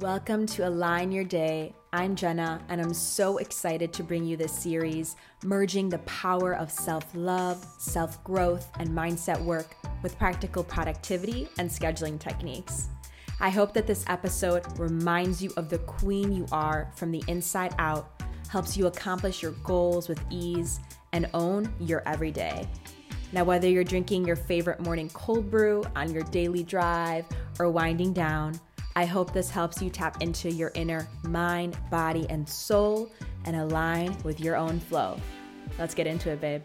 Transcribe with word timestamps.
Welcome 0.00 0.46
to 0.46 0.66
Align 0.66 1.12
Your 1.12 1.22
Day. 1.22 1.72
I'm 1.92 2.16
Jenna, 2.16 2.60
and 2.68 2.80
I'm 2.80 2.92
so 2.92 3.38
excited 3.38 3.92
to 3.92 4.02
bring 4.02 4.24
you 4.24 4.36
this 4.36 4.52
series, 4.52 5.14
merging 5.44 5.88
the 5.88 5.98
power 5.98 6.56
of 6.56 6.68
self 6.68 7.06
love, 7.14 7.64
self 7.78 8.22
growth, 8.24 8.68
and 8.80 8.90
mindset 8.90 9.40
work 9.40 9.76
with 10.02 10.18
practical 10.18 10.64
productivity 10.64 11.48
and 11.60 11.70
scheduling 11.70 12.18
techniques. 12.18 12.88
I 13.38 13.50
hope 13.50 13.72
that 13.74 13.86
this 13.86 14.04
episode 14.08 14.64
reminds 14.80 15.40
you 15.40 15.52
of 15.56 15.70
the 15.70 15.78
queen 15.78 16.32
you 16.32 16.46
are 16.50 16.90
from 16.96 17.12
the 17.12 17.22
inside 17.28 17.76
out, 17.78 18.20
helps 18.48 18.76
you 18.76 18.88
accomplish 18.88 19.42
your 19.42 19.52
goals 19.62 20.08
with 20.08 20.20
ease, 20.28 20.80
and 21.12 21.30
own 21.34 21.72
your 21.78 22.02
everyday. 22.04 22.68
Now, 23.32 23.44
whether 23.44 23.68
you're 23.68 23.84
drinking 23.84 24.26
your 24.26 24.34
favorite 24.34 24.80
morning 24.80 25.08
cold 25.10 25.52
brew 25.52 25.84
on 25.94 26.12
your 26.12 26.24
daily 26.24 26.64
drive 26.64 27.26
or 27.60 27.70
winding 27.70 28.12
down, 28.12 28.58
I 28.96 29.06
hope 29.06 29.32
this 29.32 29.50
helps 29.50 29.82
you 29.82 29.90
tap 29.90 30.22
into 30.22 30.48
your 30.50 30.70
inner 30.74 31.08
mind, 31.24 31.76
body, 31.90 32.26
and 32.30 32.48
soul 32.48 33.10
and 33.44 33.56
align 33.56 34.16
with 34.22 34.38
your 34.38 34.54
own 34.54 34.78
flow. 34.78 35.20
Let's 35.78 35.94
get 35.94 36.06
into 36.06 36.30
it, 36.30 36.40
babe. 36.40 36.62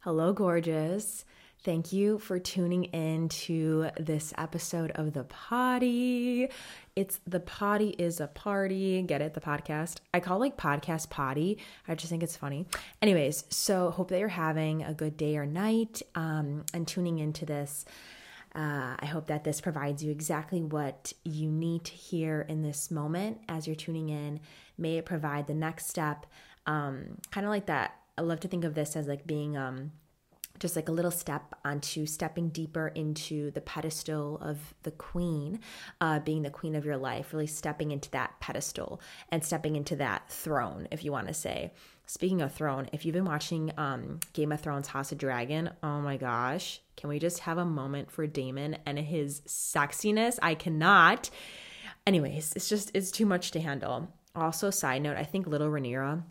Hello, 0.00 0.32
gorgeous. 0.32 1.24
Thank 1.64 1.92
you 1.92 2.18
for 2.18 2.38
tuning 2.38 2.84
in 2.84 3.28
to 3.30 3.88
this 3.98 4.34
episode 4.38 4.92
of 4.92 5.14
The 5.14 5.24
Potty. 5.24 6.50
It's 6.94 7.18
The 7.26 7.40
Potty 7.40 7.88
is 7.88 8.20
a 8.20 8.28
Party. 8.28 9.02
Get 9.02 9.22
it? 9.22 9.34
The 9.34 9.40
podcast. 9.40 9.96
I 10.12 10.20
call 10.20 10.38
like 10.38 10.56
podcast 10.56 11.08
potty. 11.08 11.58
I 11.88 11.94
just 11.94 12.10
think 12.10 12.22
it's 12.22 12.36
funny. 12.36 12.66
Anyways, 13.02 13.46
so 13.48 13.90
hope 13.90 14.10
that 14.10 14.20
you're 14.20 14.28
having 14.28 14.84
a 14.84 14.94
good 14.94 15.16
day 15.16 15.38
or 15.38 15.46
night 15.46 16.02
um, 16.14 16.64
and 16.72 16.86
tuning 16.86 17.18
into 17.18 17.46
this 17.46 17.84
uh, 18.54 18.94
I 18.98 19.06
hope 19.06 19.26
that 19.26 19.42
this 19.42 19.60
provides 19.60 20.02
you 20.04 20.12
exactly 20.12 20.62
what 20.62 21.12
you 21.24 21.50
need 21.50 21.84
to 21.84 21.92
hear 21.92 22.42
in 22.48 22.62
this 22.62 22.90
moment 22.90 23.40
as 23.48 23.66
you're 23.66 23.74
tuning 23.74 24.10
in. 24.10 24.40
May 24.78 24.98
it 24.98 25.04
provide 25.04 25.46
the 25.46 25.54
next 25.54 25.88
step. 25.88 26.26
Um, 26.66 27.18
kind 27.30 27.44
of 27.44 27.50
like 27.50 27.66
that. 27.66 27.96
I 28.16 28.22
love 28.22 28.40
to 28.40 28.48
think 28.48 28.64
of 28.64 28.74
this 28.74 28.94
as 28.94 29.08
like 29.08 29.26
being 29.26 29.56
um, 29.56 29.90
just 30.60 30.76
like 30.76 30.88
a 30.88 30.92
little 30.92 31.10
step 31.10 31.54
onto 31.64 32.06
stepping 32.06 32.48
deeper 32.50 32.88
into 32.88 33.50
the 33.50 33.60
pedestal 33.60 34.38
of 34.38 34.74
the 34.84 34.92
queen, 34.92 35.58
uh, 36.00 36.20
being 36.20 36.42
the 36.42 36.50
queen 36.50 36.76
of 36.76 36.84
your 36.84 36.96
life, 36.96 37.32
really 37.32 37.48
stepping 37.48 37.90
into 37.90 38.10
that 38.12 38.38
pedestal 38.38 39.00
and 39.30 39.44
stepping 39.44 39.74
into 39.74 39.96
that 39.96 40.30
throne, 40.30 40.86
if 40.92 41.04
you 41.04 41.10
want 41.10 41.26
to 41.26 41.34
say. 41.34 41.72
Speaking 42.06 42.42
of 42.42 42.52
throne, 42.52 42.88
if 42.92 43.04
you've 43.04 43.14
been 43.14 43.24
watching 43.24 43.72
um, 43.78 44.20
Game 44.34 44.52
of 44.52 44.60
Thrones 44.60 44.88
House 44.88 45.10
of 45.10 45.18
Dragon, 45.18 45.70
oh 45.82 46.00
my 46.00 46.16
gosh, 46.18 46.80
can 46.96 47.08
we 47.08 47.18
just 47.18 47.40
have 47.40 47.56
a 47.56 47.64
moment 47.64 48.10
for 48.10 48.26
Daemon 48.26 48.76
and 48.84 48.98
his 48.98 49.40
sexiness? 49.42 50.38
I 50.42 50.54
cannot. 50.54 51.30
Anyways, 52.06 52.52
it's 52.54 52.68
just, 52.68 52.90
it's 52.94 53.10
too 53.10 53.24
much 53.24 53.52
to 53.52 53.60
handle. 53.60 54.08
Also, 54.36 54.70
side 54.70 55.02
note, 55.02 55.16
I 55.16 55.24
think 55.24 55.46
Little 55.46 55.68
Rhaenyra 55.68 56.22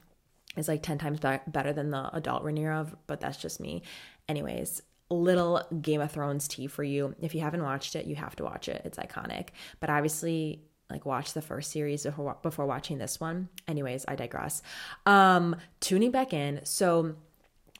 is 0.56 0.68
like 0.68 0.84
10 0.84 1.00
times 1.00 1.20
be- 1.20 1.40
better 1.48 1.74
than 1.74 1.90
the 1.90 2.16
adult 2.16 2.44
Rhaenyra, 2.44 2.94
but 3.08 3.20
that's 3.20 3.38
just 3.38 3.60
me. 3.60 3.82
Anyways, 4.30 4.84
little 5.10 5.64
Game 5.82 6.02
of 6.02 6.12
Thrones 6.12 6.48
tea 6.48 6.68
for 6.68 6.84
you. 6.84 7.16
If 7.20 7.34
you 7.34 7.42
haven't 7.42 7.64
watched 7.64 7.96
it, 7.96 8.06
you 8.06 8.16
have 8.16 8.36
to 8.38 8.44
watch 8.44 8.70
it. 8.70 8.82
It's 8.86 8.98
iconic. 8.98 9.50
But 9.80 9.90
obviously, 9.90 10.62
like 10.90 11.06
watch 11.06 11.34
the 11.34 11.42
first 11.42 11.72
series 11.72 12.04
before, 12.04 12.38
before 12.42 12.66
watching 12.66 12.98
this 12.98 13.20
one. 13.20 13.50
Anyways, 13.68 14.06
I 14.08 14.16
digress. 14.16 14.62
Um, 15.06 15.56
tuning 15.80 16.12
back 16.12 16.34
in. 16.34 16.62
So 16.64 17.16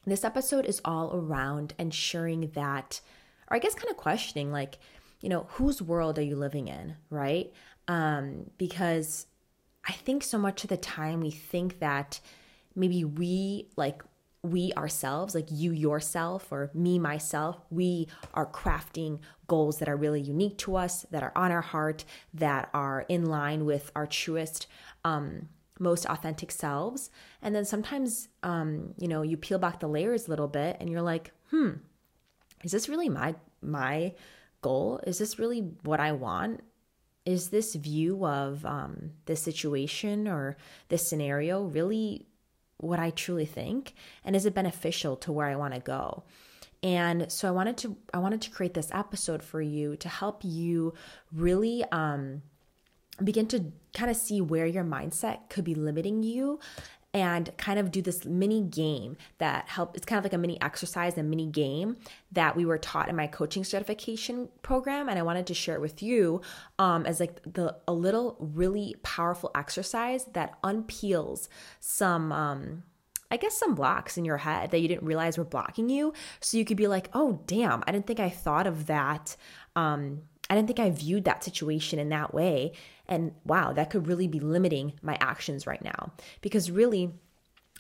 this 0.06 0.24
episode 0.24 0.66
is 0.66 0.82
all 0.84 1.16
around 1.16 1.74
ensuring 1.78 2.52
that, 2.56 3.02
or 3.50 3.56
I 3.56 3.60
guess 3.60 3.76
kind 3.76 3.90
of 3.90 3.98
questioning, 3.98 4.52
like, 4.52 4.80
you 5.22 5.30
know, 5.30 5.46
whose 5.52 5.82
world 5.82 6.18
are 6.20 6.24
you 6.24 6.36
living 6.36 6.68
in, 6.68 6.96
right? 7.10 7.54
Um, 7.88 8.50
because 8.58 9.28
I 9.88 9.94
think 9.94 10.24
so 10.24 10.38
much 10.38 10.64
of 10.64 10.70
the 10.70 10.78
time 10.78 11.22
we 11.22 11.32
think 11.32 11.80
that 11.80 12.20
maybe 12.76 13.04
we 13.04 13.68
like 13.76 14.04
we 14.44 14.74
ourselves, 14.74 15.34
like 15.34 15.48
you 15.50 15.72
yourself 15.72 16.52
or 16.52 16.70
me 16.74 17.00
myself, 17.00 17.58
we 17.70 18.10
are 18.34 18.46
crafting 18.46 19.20
goals 19.48 19.80
that 19.80 19.88
are 19.88 19.96
really 19.96 20.20
unique 20.20 20.58
to 20.58 20.76
us, 20.76 21.06
that 21.12 21.24
are 21.24 21.32
on 21.36 21.52
our 21.52 21.62
heart, 21.62 22.04
that 22.34 22.70
are 22.74 23.06
in 23.08 23.26
line 23.26 23.66
with 23.66 23.90
our 23.96 24.06
truest, 24.06 24.68
um, 25.06 25.48
most 25.80 26.06
authentic 26.06 26.52
selves. 26.52 27.10
And 27.42 27.56
then 27.56 27.64
sometimes, 27.64 28.28
um, 28.44 28.94
you 28.98 29.08
know, 29.08 29.22
you 29.22 29.38
peel 29.38 29.60
back 29.60 29.80
the 29.80 29.88
layers 29.88 30.28
a 30.28 30.30
little 30.30 30.50
bit, 30.50 30.76
and 30.80 30.90
you're 30.90 31.02
like, 31.02 31.32
hmm, 31.50 31.72
is 32.64 32.72
this 32.72 32.90
really 32.90 33.10
my 33.10 33.36
my 33.62 34.14
goal? 34.62 35.00
Is 35.08 35.20
this 35.20 35.40
really 35.40 35.60
what 35.84 36.02
I 36.02 36.12
want? 36.12 36.62
Is 37.26 37.50
this 37.50 37.76
view 37.76 38.26
of 38.26 38.66
um, 38.66 39.12
this 39.26 39.42
situation 39.42 40.28
or 40.28 40.58
this 40.90 41.08
scenario 41.08 41.64
really 41.64 42.28
what 42.84 43.00
I 43.00 43.10
truly 43.10 43.46
think 43.46 43.94
and 44.24 44.36
is 44.36 44.46
it 44.46 44.54
beneficial 44.54 45.16
to 45.18 45.32
where 45.32 45.48
I 45.48 45.56
want 45.56 45.74
to 45.74 45.80
go? 45.80 46.24
And 46.82 47.32
so 47.32 47.48
I 47.48 47.52
wanted 47.52 47.78
to 47.78 47.98
I 48.14 48.20
wanted 48.20 48.42
to 48.42 48.50
create 48.50 48.74
this 48.74 48.90
episode 48.94 49.42
for 49.42 49.62
you 49.62 49.96
to 49.98 50.10
help 50.10 50.42
you 50.44 50.94
really 51.32 51.84
um 51.92 52.42
begin 53.24 53.48
to 53.48 53.72
kind 53.94 54.10
of 54.10 54.18
see 54.18 54.42
where 54.42 54.66
your 54.66 54.84
mindset 54.84 55.50
could 55.50 55.64
be 55.64 55.76
limiting 55.76 56.24
you 56.24 56.60
and 57.14 57.56
kind 57.58 57.80
of 57.80 57.92
do 57.92 58.02
this 58.02 58.26
mini 58.26 58.62
game 58.62 59.16
that 59.38 59.68
help 59.68 59.96
it's 59.96 60.06
kind 60.06 60.18
of 60.18 60.26
like 60.26 60.34
a 60.34 60.38
mini 60.38 60.60
exercise 60.62 61.18
and 61.18 61.30
mini 61.30 61.46
game 61.46 61.98
that 62.32 62.56
we 62.56 62.66
were 62.66 62.78
taught 62.78 63.10
in 63.10 63.16
my 63.16 63.28
coaching 63.28 63.64
certification 63.64 64.50
program 64.62 65.08
and 65.08 65.20
i 65.20 65.22
wanted 65.22 65.46
to 65.46 65.54
share 65.54 65.76
it 65.76 65.82
with 65.82 66.02
you 66.02 66.42
um, 66.80 67.06
as 67.06 67.20
like 67.20 67.42
the 67.44 67.76
a 67.88 67.94
little 67.94 68.38
really 68.40 68.96
powerful 69.04 69.52
exercise 69.56 70.26
that 70.34 70.62
unpeels 70.64 71.48
some 71.80 72.32
um, 72.32 72.84
I 73.32 73.38
guess 73.38 73.58
some 73.58 73.74
blocks 73.74 74.16
in 74.16 74.26
your 74.26 74.38
head 74.38 74.70
that 74.70 74.80
you 74.80 74.88
didn't 74.88 75.08
realize 75.08 75.40
were 75.40 75.44
blocking 75.44 75.90
you. 75.90 76.14
So 76.40 76.56
you 76.56 76.66
could 76.66 76.78
be 76.78 76.86
like, 76.86 77.10
oh, 77.14 77.42
damn, 77.48 77.84
I 77.88 77.92
didn't 77.92 78.06
think 78.06 78.20
I 78.20 78.30
thought 78.30 78.68
of 78.68 78.86
that. 78.86 79.36
Um, 79.76 80.22
I 80.54 80.56
didn't 80.56 80.68
think 80.68 80.80
I 80.80 80.92
viewed 80.92 81.26
that 81.26 81.44
situation 81.44 81.98
in 81.98 82.10
that 82.10 82.32
way. 82.32 82.74
And 83.08 83.34
wow, 83.44 83.74
that 83.74 83.90
could 83.90 84.08
really 84.08 84.28
be 84.28 84.40
limiting 84.40 84.94
my 85.02 85.18
actions 85.20 85.66
right 85.66 85.84
now. 85.84 86.14
Because 86.42 86.70
really, 86.70 87.12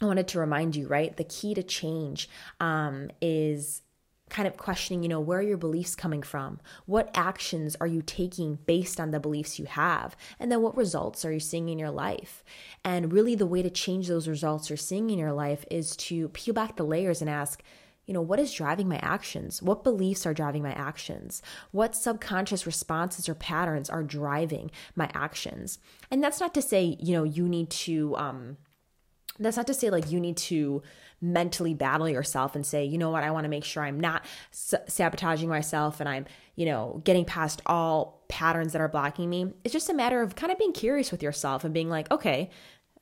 I 0.01 0.05
wanted 0.05 0.27
to 0.29 0.39
remind 0.39 0.75
you, 0.75 0.87
right? 0.87 1.15
The 1.15 1.23
key 1.23 1.53
to 1.53 1.61
change 1.61 2.27
um, 2.59 3.11
is 3.21 3.83
kind 4.31 4.47
of 4.47 4.57
questioning, 4.57 5.03
you 5.03 5.09
know, 5.09 5.19
where 5.19 5.37
are 5.37 5.43
your 5.43 5.57
beliefs 5.57 5.93
coming 5.93 6.23
from? 6.23 6.59
What 6.87 7.11
actions 7.13 7.75
are 7.79 7.85
you 7.85 8.01
taking 8.01 8.57
based 8.65 8.99
on 8.99 9.11
the 9.11 9.19
beliefs 9.19 9.59
you 9.59 9.65
have? 9.65 10.17
And 10.39 10.51
then 10.51 10.63
what 10.63 10.75
results 10.75 11.23
are 11.25 11.31
you 11.31 11.39
seeing 11.39 11.69
in 11.69 11.77
your 11.77 11.91
life? 11.91 12.43
And 12.83 13.13
really, 13.13 13.35
the 13.35 13.45
way 13.45 13.61
to 13.61 13.69
change 13.69 14.07
those 14.07 14.27
results 14.27 14.71
you're 14.71 14.77
seeing 14.77 15.11
in 15.11 15.19
your 15.19 15.33
life 15.33 15.63
is 15.69 15.95
to 15.97 16.29
peel 16.29 16.55
back 16.55 16.75
the 16.75 16.83
layers 16.83 17.21
and 17.21 17.29
ask, 17.29 17.61
you 18.05 18.13
know, 18.13 18.21
what 18.21 18.39
is 18.39 18.53
driving 18.53 18.89
my 18.89 18.97
actions? 18.97 19.61
What 19.61 19.83
beliefs 19.83 20.25
are 20.25 20.33
driving 20.33 20.63
my 20.63 20.73
actions? 20.73 21.41
What 21.71 21.95
subconscious 21.95 22.65
responses 22.65 23.29
or 23.29 23.35
patterns 23.35 23.89
are 23.89 24.03
driving 24.03 24.71
my 24.95 25.09
actions? 25.13 25.79
And 26.11 26.21
that's 26.21 26.39
not 26.39 26.53
to 26.55 26.61
say, 26.61 26.97
you 26.99 27.13
know, 27.13 27.23
you 27.23 27.47
need 27.47 27.69
to, 27.69 28.15
um, 28.17 28.57
that's 29.39 29.57
not 29.57 29.67
to 29.67 29.73
say 29.73 29.89
like 29.89 30.11
you 30.11 30.19
need 30.19 30.37
to 30.37 30.83
mentally 31.21 31.73
battle 31.73 32.09
yourself 32.09 32.55
and 32.55 32.65
say, 32.65 32.83
you 32.83 32.97
know 32.97 33.09
what, 33.09 33.23
I 33.23 33.31
want 33.31 33.45
to 33.45 33.49
make 33.49 33.63
sure 33.63 33.83
I'm 33.83 33.99
not 33.99 34.25
sabotaging 34.51 35.47
myself 35.47 35.99
and 36.01 36.09
I'm, 36.09 36.25
you 36.55 36.65
know, 36.65 37.01
getting 37.05 37.23
past 37.23 37.61
all 37.65 38.25
patterns 38.27 38.73
that 38.73 38.81
are 38.81 38.89
blocking 38.89 39.29
me. 39.29 39.53
It's 39.63 39.73
just 39.73 39.89
a 39.89 39.93
matter 39.93 40.21
of 40.21 40.35
kind 40.35 40.51
of 40.51 40.59
being 40.59 40.73
curious 40.73 41.11
with 41.11 41.23
yourself 41.23 41.63
and 41.63 41.73
being 41.73 41.89
like, 41.89 42.11
okay, 42.11 42.49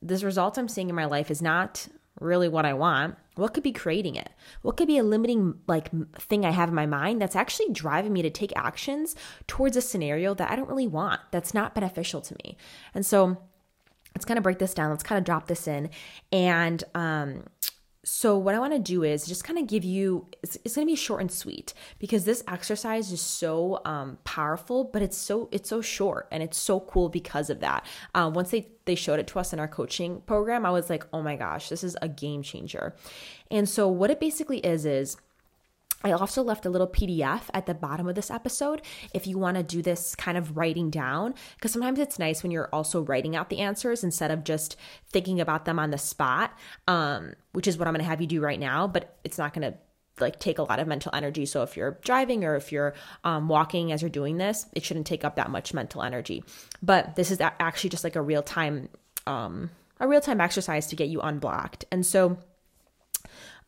this 0.01 0.23
result 0.23 0.57
I'm 0.57 0.68
seeing 0.68 0.89
in 0.89 0.95
my 0.95 1.06
life 1.06 1.31
is 1.31 1.41
not 1.41 1.88
really 2.20 2.48
what 2.48 2.66
I 2.66 2.74
want, 2.74 3.16
what 3.36 3.54
could 3.54 3.64
be 3.64 3.72
creating 3.72 4.16
it? 4.16 4.30
What 4.62 4.78
could 4.78 4.88
be 4.88 4.98
a 4.98 5.04
limiting 5.04 5.56
like 5.68 5.90
thing 6.16 6.46
I 6.46 6.52
have 6.52 6.70
in 6.70 6.76
my 6.76 6.86
mind 6.86 7.22
that's 7.22 7.36
actually 7.36 7.70
driving 7.72 8.14
me 8.14 8.22
to 8.22 8.30
take 8.30 8.54
actions 8.56 9.16
towards 9.48 9.78
a 9.78 9.82
scenario 9.82 10.34
that 10.34 10.52
I 10.52 10.56
don't 10.56 10.70
really 10.70 10.88
want, 10.88 11.22
that's 11.32 11.54
not 11.54 11.74
beneficial 11.74 12.22
to 12.22 12.36
me. 12.44 12.58
And 12.94 13.06
so 13.06 13.38
let's 14.16 14.25
kind 14.25 14.38
of 14.38 14.44
break 14.44 14.60
this 14.60 14.74
down. 14.74 14.90
Let's 14.90 15.04
kind 15.04 15.18
of 15.18 15.25
drop 15.25 15.48
this 15.48 15.68
in 15.68 15.90
and 16.31 16.84
um 16.94 17.44
so 18.03 18.36
what 18.36 18.56
i 18.56 18.59
want 18.59 18.74
to 18.74 18.80
do 18.80 19.03
is 19.03 19.27
just 19.27 19.44
kind 19.44 19.59
of 19.59 19.68
give 19.68 19.83
you 19.83 20.25
it's, 20.42 20.57
it's 20.65 20.75
going 20.75 20.88
to 20.88 20.92
be 20.92 20.95
short 20.95 21.21
and 21.21 21.31
sweet 21.31 21.74
because 22.00 22.25
this 22.25 22.44
exercise 22.48 23.12
is 23.12 23.21
so 23.21 23.80
um, 23.86 24.18
powerful 24.24 24.83
but 24.83 25.01
it's 25.01 25.18
so 25.18 25.48
it's 25.51 25.69
so 25.69 25.81
short 25.81 26.27
and 26.31 26.42
it's 26.42 26.57
so 26.57 26.80
cool 26.80 27.09
because 27.09 27.50
of 27.50 27.59
that. 27.59 27.86
Uh, 28.15 28.31
once 28.33 28.50
they 28.51 28.68
they 28.86 28.95
showed 28.95 29.19
it 29.19 29.27
to 29.27 29.38
us 29.38 29.53
in 29.53 29.59
our 29.59 29.68
coaching 29.68 30.21
program 30.21 30.65
i 30.65 30.71
was 30.71 30.89
like 30.89 31.06
oh 31.13 31.21
my 31.21 31.36
gosh 31.36 31.69
this 31.69 31.83
is 31.83 31.95
a 32.01 32.09
game 32.09 32.42
changer. 32.42 32.95
And 33.51 33.68
so 33.68 33.88
what 33.88 34.09
it 34.09 34.19
basically 34.19 34.59
is 34.59 34.86
is 34.86 35.18
I 36.03 36.12
also 36.12 36.44
left 36.44 36.65
a 36.65 36.69
little 36.69 36.88
PDF 36.88 37.44
at 37.53 37.65
the 37.65 37.74
bottom 37.74 38.07
of 38.07 38.15
this 38.15 38.31
episode 38.31 38.81
if 39.13 39.27
you 39.27 39.38
want 39.38 39.57
to 39.57 39.63
do 39.63 39.81
this 39.81 40.15
kind 40.15 40.38
of 40.38 40.57
writing 40.57 40.89
down, 40.89 41.36
because 41.56 41.71
sometimes 41.71 42.00
it's 42.00 42.19
nice 42.19 42.44
when 42.44 42.51
you're 42.51 42.69
also 42.74 43.01
writing 43.01 43.36
out 43.36 43.50
the 43.50 43.59
answers 43.59 44.03
instead 44.03 44.31
of 44.31 44.44
just 44.44 44.75
thinking 45.09 45.39
about 45.39 45.65
them 45.65 45.80
on 45.80 45.92
the 45.92 45.98
spot, 45.98 46.57
um, 46.88 47.33
which 47.53 47.68
is 47.68 47.77
what 47.77 47.88
I'm 47.88 47.94
going 47.94 48.03
to 48.03 48.09
have 48.09 48.21
you 48.21 48.27
do 48.27 48.42
right 48.42 48.59
now, 48.59 48.88
but 48.88 49.18
it's 49.24 49.38
not 49.38 49.53
going 49.53 49.71
to 49.71 49.77
like 50.19 50.39
take 50.39 50.59
a 50.59 50.63
lot 50.63 50.80
of 50.80 50.88
mental 50.88 51.12
energy. 51.13 51.45
So 51.45 51.63
if 51.63 51.75
you're 51.77 51.98
driving 52.04 52.44
or 52.44 52.56
if 52.56 52.71
you're 52.71 52.94
um, 53.24 53.47
walking 53.47 53.92
as 53.92 54.01
you're 54.01 54.09
doing 54.09 54.38
this, 54.38 54.65
it 54.74 54.83
shouldn't 54.83 55.07
take 55.07 55.24
up 55.24 55.36
that 55.36 55.50
much 55.50 55.74
mental 55.74 56.04
energy. 56.04 56.44
But 56.81 57.15
this 57.15 57.31
is 57.31 57.39
actually 57.42 57.89
just 57.89 58.04
like 58.04 58.15
a 58.15 58.21
real 58.21 58.44
time, 58.44 58.89
um, 59.25 59.71
a 60.00 60.07
real 60.07 60.21
time 60.21 60.42
exercise 60.42 60.88
to 60.88 60.95
get 60.95 61.09
you 61.09 61.21
unblocked. 61.21 61.86
And 61.92 62.06
so. 62.06 62.38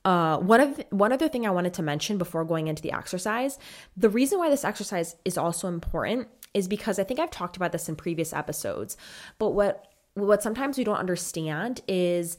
Uh, 0.06 0.38
one 0.38 0.60
of 0.60 0.84
one 0.90 1.14
other 1.14 1.30
thing 1.30 1.48
I 1.48 1.52
wanted 1.52 1.74
to 1.76 1.82
mention 1.82 2.18
before 2.18 2.44
going 2.44 2.68
into 2.68 2.82
the 2.82 2.92
exercise, 2.92 3.58
the 3.96 4.10
reason 4.10 4.38
why 4.40 4.50
this 4.50 4.66
exercise 4.66 5.16
is 5.24 5.38
also 5.38 5.68
important 5.68 6.28
is 6.54 6.68
because 6.68 7.00
I 7.00 7.04
think 7.04 7.20
I've 7.20 7.32
talked 7.32 7.56
about 7.56 7.72
this 7.72 7.88
in 7.88 7.96
previous 7.96 8.34
episodes. 8.34 8.98
But 9.40 9.52
what 9.52 9.88
what 10.14 10.44
sometimes 10.44 10.78
we 10.78 10.84
don't 10.84 10.98
understand 10.98 11.82
is 11.88 12.38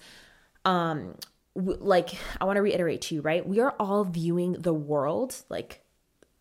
um 0.64 1.14
like 1.54 2.10
I 2.40 2.44
want 2.44 2.56
to 2.56 2.62
reiterate 2.62 3.00
to 3.02 3.14
you, 3.14 3.20
right? 3.22 3.46
We 3.46 3.60
are 3.60 3.74
all 3.78 4.04
viewing 4.04 4.54
the 4.54 4.74
world 4.74 5.36
like 5.48 5.84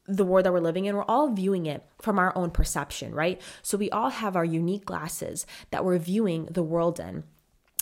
the 0.05 0.25
world 0.25 0.45
that 0.45 0.51
we're 0.51 0.59
living 0.59 0.85
in, 0.85 0.95
we're 0.95 1.05
all 1.05 1.31
viewing 1.31 1.65
it 1.65 1.85
from 2.01 2.19
our 2.19 2.35
own 2.37 2.51
perception, 2.51 3.15
right? 3.15 3.41
So 3.61 3.77
we 3.77 3.89
all 3.89 4.09
have 4.09 4.35
our 4.35 4.43
unique 4.45 4.85
glasses 4.85 5.45
that 5.71 5.85
we're 5.85 5.97
viewing 5.97 6.45
the 6.45 6.63
world 6.63 6.99
in. 6.99 7.23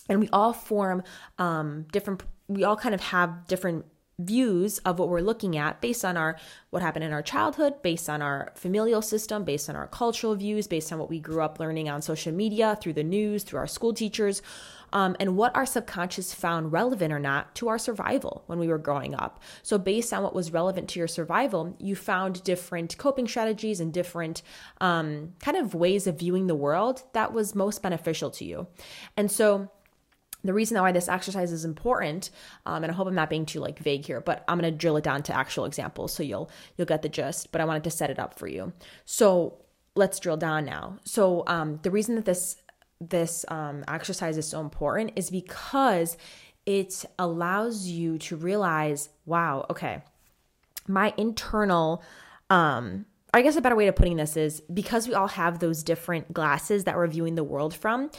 And 0.07 0.19
we 0.19 0.29
all 0.31 0.53
form 0.53 1.03
um, 1.39 1.85
different, 1.91 2.23
we 2.53 2.63
all 2.63 2.77
kind 2.77 2.95
of 2.95 3.01
have 3.01 3.47
different 3.47 3.85
views 4.25 4.77
of 4.79 4.99
what 4.99 5.09
we're 5.09 5.21
looking 5.21 5.57
at 5.57 5.81
based 5.81 6.05
on 6.05 6.15
our 6.15 6.37
what 6.69 6.81
happened 6.81 7.03
in 7.03 7.13
our 7.13 7.21
childhood 7.21 7.81
based 7.81 8.09
on 8.09 8.21
our 8.21 8.51
familial 8.55 9.01
system 9.01 9.43
based 9.43 9.69
on 9.69 9.75
our 9.75 9.87
cultural 9.87 10.35
views 10.35 10.67
based 10.67 10.91
on 10.91 10.99
what 10.99 11.09
we 11.09 11.19
grew 11.19 11.41
up 11.41 11.59
learning 11.59 11.89
on 11.89 12.01
social 12.01 12.31
media 12.31 12.77
through 12.81 12.93
the 12.93 13.03
news 13.03 13.43
through 13.43 13.59
our 13.59 13.67
school 13.67 13.93
teachers 13.93 14.41
um, 14.93 15.15
and 15.19 15.37
what 15.37 15.55
our 15.55 15.65
subconscious 15.65 16.33
found 16.33 16.71
relevant 16.71 17.13
or 17.13 17.19
not 17.19 17.55
to 17.55 17.69
our 17.69 17.77
survival 17.77 18.43
when 18.47 18.59
we 18.59 18.67
were 18.67 18.77
growing 18.77 19.15
up. 19.15 19.41
So 19.63 19.77
based 19.77 20.11
on 20.11 20.21
what 20.21 20.35
was 20.35 20.51
relevant 20.51 20.89
to 20.89 20.99
your 20.99 21.07
survival 21.07 21.75
you 21.79 21.95
found 21.95 22.43
different 22.43 22.97
coping 22.97 23.27
strategies 23.27 23.79
and 23.79 23.93
different 23.93 24.41
um, 24.79 25.33
kind 25.39 25.57
of 25.57 25.73
ways 25.73 26.07
of 26.07 26.19
viewing 26.19 26.47
the 26.47 26.55
world 26.55 27.03
that 27.13 27.33
was 27.33 27.55
most 27.55 27.81
beneficial 27.81 28.29
to 28.31 28.45
you. 28.45 28.67
And 29.15 29.31
so 29.31 29.69
the 30.43 30.53
reason 30.53 30.79
why 30.81 30.91
this 30.91 31.07
exercise 31.07 31.51
is 31.51 31.65
important 31.65 32.29
um, 32.65 32.83
and 32.83 32.91
i 32.91 32.95
hope 32.95 33.07
i'm 33.07 33.15
not 33.15 33.29
being 33.29 33.45
too 33.45 33.59
like 33.59 33.79
vague 33.79 34.05
here 34.05 34.21
but 34.21 34.43
i'm 34.47 34.59
going 34.59 34.71
to 34.71 34.77
drill 34.77 34.97
it 34.97 35.03
down 35.03 35.21
to 35.21 35.35
actual 35.35 35.65
examples 35.65 36.13
so 36.13 36.23
you'll 36.23 36.49
you'll 36.77 36.85
get 36.85 37.01
the 37.01 37.09
gist 37.09 37.51
but 37.51 37.61
i 37.61 37.65
wanted 37.65 37.83
to 37.83 37.91
set 37.91 38.09
it 38.09 38.19
up 38.19 38.37
for 38.37 38.47
you. 38.47 38.73
So 39.05 39.57
let's 39.95 40.19
drill 40.19 40.37
down 40.37 40.65
now. 40.65 40.97
So 41.03 41.43
um, 41.47 41.79
the 41.83 41.91
reason 41.91 42.15
that 42.15 42.25
this 42.25 42.57
this 42.99 43.45
um, 43.47 43.83
exercise 43.87 44.37
is 44.37 44.47
so 44.47 44.61
important 44.61 45.13
is 45.15 45.31
because 45.31 46.17
it 46.67 47.03
allows 47.17 47.87
you 47.87 48.19
to 48.19 48.35
realize 48.35 49.09
wow 49.25 49.65
okay 49.71 50.03
my 50.87 51.11
internal 51.17 52.03
um 52.51 53.03
i 53.33 53.41
guess 53.41 53.55
a 53.55 53.61
better 53.61 53.75
way 53.75 53.87
of 53.87 53.95
putting 53.95 54.17
this 54.17 54.37
is 54.37 54.61
because 54.71 55.07
we 55.07 55.15
all 55.15 55.27
have 55.27 55.57
those 55.57 55.81
different 55.81 56.31
glasses 56.31 56.83
that 56.83 56.95
we're 56.95 57.07
viewing 57.07 57.33
the 57.33 57.43
world 57.43 57.73
from 57.73 58.11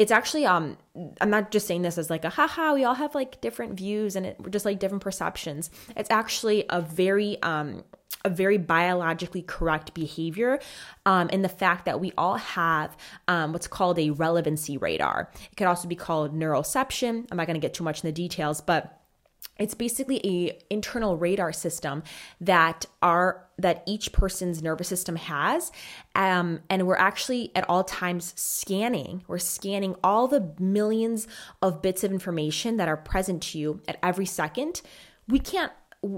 it's 0.00 0.10
actually 0.10 0.46
um 0.46 0.78
i'm 1.20 1.28
not 1.28 1.50
just 1.50 1.66
saying 1.66 1.82
this 1.82 1.98
as 1.98 2.08
like 2.08 2.24
a 2.24 2.30
haha 2.30 2.72
we 2.72 2.84
all 2.84 2.94
have 2.94 3.14
like 3.14 3.38
different 3.42 3.74
views 3.74 4.16
and 4.16 4.24
it, 4.24 4.36
just 4.48 4.64
like 4.64 4.78
different 4.78 5.02
perceptions 5.02 5.70
it's 5.94 6.10
actually 6.10 6.64
a 6.70 6.80
very 6.80 7.40
um 7.42 7.84
a 8.24 8.30
very 8.30 8.58
biologically 8.58 9.42
correct 9.42 9.94
behavior 9.94 10.58
um, 11.06 11.30
in 11.30 11.40
the 11.40 11.48
fact 11.48 11.86
that 11.86 12.00
we 12.00 12.12
all 12.18 12.36
have 12.36 12.94
um, 13.28 13.52
what's 13.52 13.66
called 13.66 13.98
a 13.98 14.10
relevancy 14.10 14.76
radar. 14.76 15.30
It 15.50 15.56
could 15.56 15.66
also 15.66 15.88
be 15.88 15.94
called 15.94 16.34
neuroception. 16.34 17.26
I'm 17.30 17.36
not 17.38 17.46
going 17.46 17.54
to 17.54 17.66
get 17.66 17.72
too 17.72 17.84
much 17.84 18.04
in 18.04 18.08
the 18.08 18.12
details, 18.12 18.60
but 18.60 18.99
it's 19.60 19.74
basically 19.74 20.20
a 20.26 20.58
internal 20.70 21.16
radar 21.16 21.52
system 21.52 22.02
that 22.40 22.86
our 23.02 23.46
that 23.58 23.82
each 23.86 24.10
person's 24.12 24.62
nervous 24.62 24.88
system 24.88 25.16
has. 25.16 25.70
Um, 26.14 26.60
and 26.70 26.86
we're 26.86 26.96
actually 26.96 27.52
at 27.54 27.68
all 27.68 27.84
times 27.84 28.32
scanning. 28.36 29.22
We're 29.28 29.38
scanning 29.38 29.94
all 30.02 30.26
the 30.26 30.54
millions 30.58 31.28
of 31.60 31.82
bits 31.82 32.02
of 32.02 32.10
information 32.10 32.78
that 32.78 32.88
are 32.88 32.96
present 32.96 33.42
to 33.44 33.58
you 33.58 33.82
at 33.86 33.98
every 34.02 34.26
second. 34.26 34.80
We 35.28 35.38
can't 35.38 35.72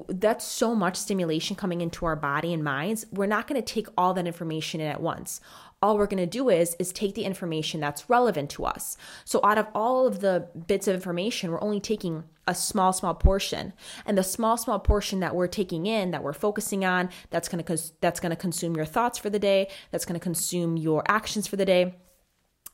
that's 0.08 0.46
so 0.46 0.76
much 0.76 0.96
stimulation 0.96 1.56
coming 1.56 1.80
into 1.80 2.06
our 2.06 2.14
body 2.14 2.54
and 2.54 2.62
minds. 2.62 3.04
We're 3.10 3.26
not 3.26 3.48
going 3.48 3.60
to 3.60 3.74
take 3.74 3.88
all 3.98 4.14
that 4.14 4.28
information 4.28 4.80
in 4.80 4.86
at 4.86 5.00
once 5.00 5.40
all 5.82 5.98
we're 5.98 6.06
going 6.06 6.18
to 6.22 6.26
do 6.26 6.48
is 6.48 6.76
is 6.78 6.92
take 6.92 7.14
the 7.14 7.24
information 7.24 7.80
that's 7.80 8.08
relevant 8.08 8.50
to 8.50 8.64
us. 8.64 8.96
So 9.24 9.40
out 9.42 9.58
of 9.58 9.66
all 9.74 10.06
of 10.06 10.20
the 10.20 10.48
bits 10.66 10.86
of 10.88 10.94
information 10.94 11.50
we're 11.50 11.62
only 11.62 11.80
taking 11.80 12.24
a 12.46 12.54
small 12.54 12.92
small 12.92 13.14
portion. 13.14 13.72
And 14.06 14.16
the 14.16 14.22
small 14.22 14.56
small 14.56 14.78
portion 14.78 15.20
that 15.20 15.34
we're 15.34 15.46
taking 15.48 15.86
in 15.86 16.12
that 16.12 16.22
we're 16.22 16.32
focusing 16.32 16.84
on 16.84 17.10
that's 17.30 17.48
going 17.48 17.58
to 17.58 17.64
cons- 17.64 17.92
that's 18.00 18.20
going 18.20 18.30
to 18.30 18.36
consume 18.36 18.76
your 18.76 18.86
thoughts 18.86 19.18
for 19.18 19.30
the 19.30 19.38
day 19.38 19.68
that's 19.90 20.04
going 20.04 20.18
to 20.18 20.22
consume 20.22 20.76
your 20.76 21.02
actions 21.08 21.46
for 21.46 21.56
the 21.56 21.64
day. 21.64 21.94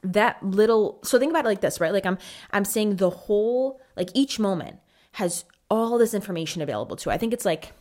That 0.02 0.42
little 0.42 1.00
so 1.02 1.18
think 1.18 1.30
about 1.30 1.44
it 1.44 1.48
like 1.48 1.60
this 1.60 1.80
right? 1.80 1.92
Like 1.92 2.06
i'm 2.06 2.18
i'm 2.52 2.64
saying 2.64 2.96
the 2.96 3.10
whole 3.10 3.80
like 3.96 4.10
each 4.14 4.38
moment 4.38 4.78
has 5.12 5.44
all 5.70 5.98
this 5.98 6.14
information 6.14 6.62
available 6.62 6.96
to. 6.96 7.10
I 7.10 7.18
think 7.18 7.32
it's 7.32 7.44
like 7.44 7.72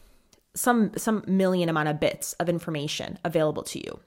some 0.57 0.91
some 0.97 1.23
million 1.27 1.69
amount 1.69 1.87
of 1.87 1.99
bits 1.99 2.33
of 2.33 2.49
information 2.49 3.19
available 3.23 3.63
to 3.63 3.79
you. 3.79 3.99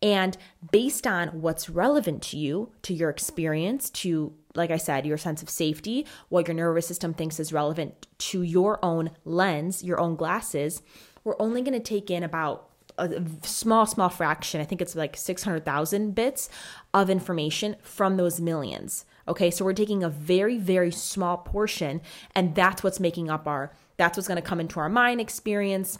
And 0.00 0.36
based 0.70 1.06
on 1.06 1.28
what's 1.28 1.68
relevant 1.68 2.22
to 2.24 2.38
you, 2.38 2.72
to 2.82 2.94
your 2.94 3.10
experience, 3.10 3.90
to 3.90 4.32
like 4.54 4.70
I 4.70 4.76
said, 4.76 5.06
your 5.06 5.18
sense 5.18 5.42
of 5.42 5.50
safety, 5.50 6.06
what 6.28 6.48
your 6.48 6.54
nervous 6.54 6.86
system 6.86 7.14
thinks 7.14 7.38
is 7.38 7.52
relevant 7.52 8.06
to 8.18 8.42
your 8.42 8.84
own 8.84 9.10
lens, 9.24 9.84
your 9.84 10.00
own 10.00 10.16
glasses, 10.16 10.82
we're 11.24 11.36
only 11.38 11.62
going 11.62 11.74
to 11.74 11.80
take 11.80 12.10
in 12.10 12.22
about 12.22 12.68
a 12.98 13.22
small, 13.42 13.86
small 13.86 14.08
fraction. 14.08 14.60
I 14.60 14.64
think 14.64 14.82
it's 14.82 14.96
like 14.96 15.16
600,000 15.16 16.14
bits 16.14 16.48
of 16.92 17.08
information 17.08 17.76
from 17.82 18.16
those 18.16 18.40
millions. 18.40 19.04
Okay, 19.28 19.50
so 19.50 19.64
we're 19.64 19.74
taking 19.74 20.02
a 20.02 20.08
very, 20.08 20.58
very 20.58 20.90
small 20.90 21.36
portion, 21.36 22.00
and 22.34 22.54
that's 22.54 22.82
what's 22.82 22.98
making 22.98 23.30
up 23.30 23.46
our, 23.46 23.72
that's 23.98 24.16
what's 24.16 24.26
gonna 24.28 24.40
come 24.40 24.60
into 24.60 24.80
our 24.80 24.88
mind 24.88 25.20
experience, 25.20 25.98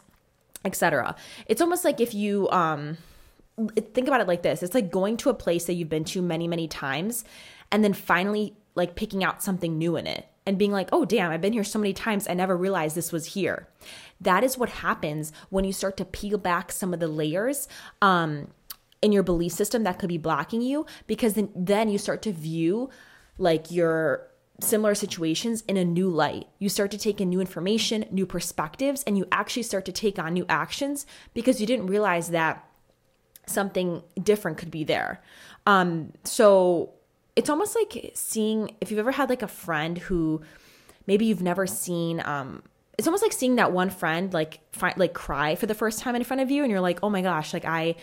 etc. 0.65 1.15
It's 1.47 1.61
almost 1.61 1.85
like 1.85 2.01
if 2.01 2.15
you, 2.15 2.49
um, 2.49 2.97
think 3.93 4.07
about 4.07 4.21
it 4.21 4.29
like 4.29 4.43
this 4.43 4.63
it's 4.63 4.75
like 4.75 4.89
going 4.89 5.17
to 5.17 5.31
a 5.31 5.35
place 5.35 5.65
that 5.65 5.75
you've 5.75 5.89
been 5.89 6.05
to 6.05 6.23
many, 6.23 6.49
many 6.49 6.67
times, 6.67 7.25
and 7.71 7.85
then 7.85 7.93
finally 7.93 8.55
like 8.75 8.95
picking 8.95 9.23
out 9.23 9.43
something 9.43 9.77
new 9.77 9.97
in 9.97 10.07
it 10.07 10.27
and 10.47 10.57
being 10.57 10.73
like, 10.73 10.89
oh, 10.93 11.05
damn, 11.05 11.31
I've 11.31 11.43
been 11.43 11.53
here 11.53 11.65
so 11.65 11.79
many 11.79 11.93
times, 11.93 12.27
I 12.27 12.33
never 12.33 12.57
realized 12.57 12.97
this 12.97 13.13
was 13.13 13.35
here. 13.35 13.69
That 14.21 14.43
is 14.43 14.57
what 14.57 14.71
happens 14.71 15.31
when 15.51 15.65
you 15.65 15.75
start 15.75 15.99
to 15.99 16.07
peel 16.07 16.39
back 16.39 16.73
some 16.73 16.95
of 16.95 17.01
the 17.01 17.09
layers. 17.09 17.69
Um, 18.01 18.49
in 19.03 19.13
your 19.13 19.23
belief 19.23 19.53
system 19.53 19.85
that 19.85 19.99
could 19.99 20.09
be 20.09 20.19
blocking 20.19 20.61
you 20.61 20.85
because 21.07 21.35
then, 21.35 21.51
then 21.55 21.89
you 21.89 21.99
start 21.99 22.23
to 22.23 22.33
view 22.33 22.91
like 23.39 23.71
your 23.71 24.27
similar 24.61 24.95
situations 24.95 25.63
in 25.69 25.77
a 25.77 25.85
new 25.85 26.09
light. 26.09 26.47
You 26.59 26.69
start 26.69 26.91
to 26.91 26.99
take 26.99 27.21
in 27.21 27.29
new 27.29 27.41
information, 27.41 28.05
new 28.11 28.27
perspectives, 28.27 29.05
and 29.05 29.17
you 29.17 29.27
actually 29.31 29.63
start 29.63 29.85
to 29.85 29.93
take 29.93 30.19
on 30.19 30.33
new 30.33 30.47
actions 30.49 31.07
because 31.33 31.61
you 31.61 31.67
didn't 31.67 31.87
realize 31.87 32.31
that 32.31 32.65
something 33.47 34.03
different 34.23 34.59
could 34.59 34.71
be 34.71 34.85
there. 34.85 35.23
Um, 35.67 36.13
so 36.25 36.93
it's 37.37 37.49
almost 37.49 37.77
like 37.77 38.11
seeing 38.15 38.75
if 38.81 38.91
you've 38.91 38.99
ever 38.99 39.13
had 39.13 39.31
like 39.31 39.43
a 39.43 39.49
friend 39.49 39.97
who 39.99 40.43
maybe 41.07 41.25
you've 41.25 41.43
never 41.43 41.67
seen. 41.67 42.21
Um, 42.25 42.63
it's 42.99 43.07
almost 43.07 43.23
like 43.23 43.33
seeing 43.33 43.57
that 43.57 43.71
one 43.71 43.91
friend 43.91 44.35
like 44.35 44.61
fi- 44.73 44.95
like 44.97 45.15
cry 45.15 45.55
for 45.55 45.67
the 45.67 45.75
first 45.75 46.01
time 46.01 46.17
in 46.17 46.25
front 46.25 46.41
of 46.43 46.51
you, 46.51 46.65
and 46.65 46.71
you're 46.71 46.81
like, 46.81 46.99
oh 47.03 47.11
my 47.11 47.23
gosh, 47.23 47.53
like 47.53 47.65
I. 47.65 47.95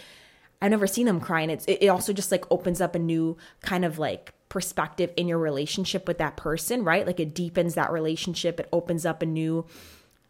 I've 0.61 0.71
never 0.71 0.87
seen 0.87 1.05
them 1.05 1.19
cry, 1.19 1.41
and 1.41 1.51
it's 1.51 1.65
it 1.65 1.89
also 1.89 2.13
just 2.13 2.31
like 2.31 2.49
opens 2.49 2.79
up 2.79 2.95
a 2.95 2.99
new 2.99 3.35
kind 3.61 3.83
of 3.83 3.99
like 3.99 4.33
perspective 4.55 5.11
in 5.17 5.27
your 5.27 5.37
relationship 5.37 6.07
with 6.07 6.17
that 6.17 6.37
person, 6.37 6.85
right? 6.85 7.05
Like 7.05 7.19
it 7.19 7.33
deepens 7.33 7.75
that 7.75 7.91
relationship. 7.91 8.57
It 8.57 8.69
opens 8.71 9.05
up 9.05 9.21
a 9.21 9.25
new 9.25 9.65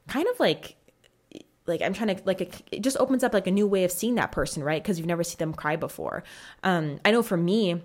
kind 0.07 0.27
of 0.27 0.39
like 0.39 0.77
like 1.67 1.83
I'm 1.83 1.93
trying 1.93 2.15
to 2.15 2.23
like 2.25 2.41
it 2.41 2.81
just 2.81 2.97
opens 2.97 3.23
up 3.23 3.35
like 3.35 3.45
a 3.45 3.51
new 3.51 3.67
way 3.67 3.83
of 3.83 3.91
seeing 3.91 4.15
that 4.15 4.31
person, 4.31 4.63
right? 4.63 4.81
Because 4.81 4.97
you've 4.97 5.05
never 5.05 5.23
seen 5.23 5.37
them 5.37 5.53
cry 5.53 5.75
before. 5.75 6.23
Um, 6.63 6.99
I 7.05 7.11
know 7.11 7.21
for 7.21 7.37
me, 7.37 7.83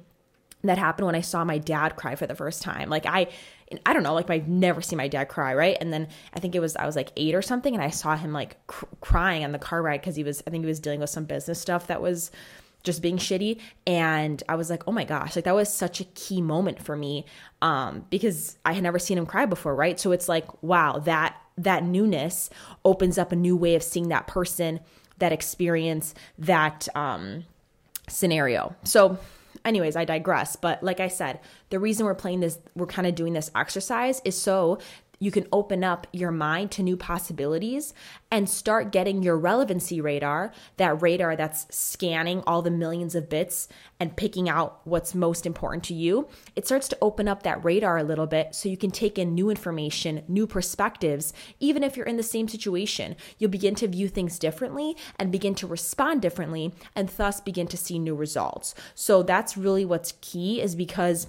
that 0.64 0.78
happened 0.78 1.04
when 1.04 1.14
I 1.14 1.20
saw 1.20 1.44
my 1.44 1.58
dad 1.58 1.96
cry 1.96 2.14
for 2.14 2.26
the 2.26 2.34
first 2.34 2.62
time. 2.62 2.88
Like 2.88 3.04
I, 3.04 3.26
I 3.84 3.92
don't 3.92 4.02
know, 4.02 4.14
like 4.14 4.30
I've 4.30 4.48
never 4.48 4.80
seen 4.80 4.96
my 4.96 5.08
dad 5.08 5.28
cry, 5.28 5.54
right? 5.54 5.76
And 5.78 5.92
then 5.92 6.08
I 6.32 6.40
think 6.40 6.54
it 6.54 6.60
was 6.60 6.74
I 6.74 6.86
was 6.86 6.96
like 6.96 7.12
eight 7.18 7.34
or 7.34 7.42
something, 7.42 7.74
and 7.74 7.84
I 7.84 7.90
saw 7.90 8.16
him 8.16 8.32
like 8.32 8.66
cr- 8.66 8.86
crying 9.02 9.44
on 9.44 9.52
the 9.52 9.58
car 9.58 9.82
ride 9.82 10.00
because 10.00 10.16
he 10.16 10.24
was 10.24 10.42
I 10.46 10.50
think 10.50 10.64
he 10.64 10.68
was 10.68 10.80
dealing 10.80 11.00
with 11.00 11.10
some 11.10 11.24
business 11.24 11.60
stuff 11.60 11.88
that 11.88 12.00
was 12.00 12.30
just 12.82 13.02
being 13.02 13.16
shitty. 13.18 13.60
And 13.86 14.42
i 14.48 14.54
was 14.54 14.70
like 14.70 14.82
oh 14.86 14.92
my 14.92 15.04
gosh 15.04 15.36
like 15.36 15.44
that 15.44 15.54
was 15.54 15.72
such 15.72 16.00
a 16.00 16.04
key 16.04 16.40
moment 16.40 16.82
for 16.82 16.96
me 16.96 17.24
um 17.62 18.04
because 18.10 18.58
i 18.64 18.72
had 18.72 18.82
never 18.82 18.98
seen 18.98 19.18
him 19.18 19.26
cry 19.26 19.46
before 19.46 19.74
right? 19.74 19.98
So 19.98 20.12
it's 20.12 20.28
like 20.28 20.62
wow 20.62 20.98
that 21.00 21.36
that 21.58 21.84
newness 21.84 22.50
opens 22.84 23.18
up 23.18 23.32
a 23.32 23.36
new 23.36 23.56
way 23.56 23.74
of 23.74 23.82
seeing 23.82 24.08
that 24.08 24.26
person 24.26 24.80
that 25.18 25.32
experience 25.32 26.14
that 26.38 26.88
um 26.94 27.44
scenario. 28.08 28.74
So 28.84 29.18
anyways 29.64 29.96
i 29.96 30.04
digress. 30.04 30.56
But 30.56 30.82
like 30.82 31.00
i 31.00 31.08
said 31.08 31.40
the 31.70 31.78
reason 31.78 32.06
we're 32.06 32.14
playing 32.14 32.40
this 32.40 32.58
we're 32.74 32.86
kind 32.86 33.06
of 33.06 33.14
doing 33.14 33.32
this 33.32 33.50
exercise 33.54 34.20
is 34.24 34.40
so 34.40 34.78
you 35.20 35.30
can 35.30 35.46
open 35.52 35.84
up 35.84 36.06
your 36.12 36.30
mind 36.32 36.70
to 36.72 36.82
new 36.82 36.96
possibilities 36.96 37.92
and 38.30 38.48
start 38.48 38.90
getting 38.90 39.22
your 39.22 39.36
relevancy 39.36 40.00
radar, 40.00 40.50
that 40.78 41.00
radar 41.02 41.36
that's 41.36 41.66
scanning 41.70 42.42
all 42.46 42.62
the 42.62 42.70
millions 42.70 43.14
of 43.14 43.28
bits 43.28 43.68
and 44.00 44.16
picking 44.16 44.48
out 44.48 44.80
what's 44.84 45.14
most 45.14 45.44
important 45.44 45.84
to 45.84 45.94
you. 45.94 46.26
It 46.56 46.66
starts 46.66 46.88
to 46.88 46.98
open 47.02 47.28
up 47.28 47.42
that 47.42 47.62
radar 47.62 47.98
a 47.98 48.02
little 48.02 48.26
bit 48.26 48.54
so 48.54 48.70
you 48.70 48.78
can 48.78 48.90
take 48.90 49.18
in 49.18 49.34
new 49.34 49.50
information, 49.50 50.24
new 50.26 50.46
perspectives, 50.46 51.34
even 51.60 51.84
if 51.84 51.96
you're 51.96 52.06
in 52.06 52.16
the 52.16 52.22
same 52.22 52.48
situation. 52.48 53.14
You'll 53.38 53.50
begin 53.50 53.74
to 53.76 53.88
view 53.88 54.08
things 54.08 54.38
differently 54.38 54.96
and 55.18 55.30
begin 55.30 55.54
to 55.56 55.66
respond 55.66 56.22
differently 56.22 56.72
and 56.96 57.10
thus 57.10 57.40
begin 57.40 57.66
to 57.68 57.76
see 57.76 57.98
new 57.98 58.14
results. 58.14 58.74
So 58.94 59.22
that's 59.22 59.58
really 59.58 59.84
what's 59.84 60.14
key 60.22 60.62
is 60.62 60.74
because 60.74 61.26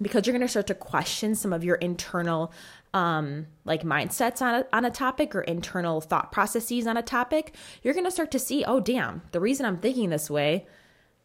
because 0.00 0.26
you're 0.26 0.32
going 0.32 0.42
to 0.42 0.48
start 0.48 0.66
to 0.66 0.74
question 0.74 1.34
some 1.34 1.52
of 1.52 1.64
your 1.64 1.76
internal 1.76 2.52
um, 2.96 3.46
like 3.66 3.82
mindsets 3.82 4.40
on 4.40 4.54
a, 4.54 4.66
on 4.72 4.86
a 4.86 4.90
topic 4.90 5.34
or 5.34 5.42
internal 5.42 6.00
thought 6.00 6.32
processes 6.32 6.86
on 6.86 6.96
a 6.96 7.02
topic, 7.02 7.54
you're 7.82 7.92
going 7.92 8.06
to 8.06 8.10
start 8.10 8.30
to 8.30 8.38
see, 8.38 8.64
oh, 8.64 8.80
damn, 8.80 9.20
the 9.32 9.40
reason 9.40 9.66
I'm 9.66 9.76
thinking 9.76 10.08
this 10.08 10.30
way 10.30 10.66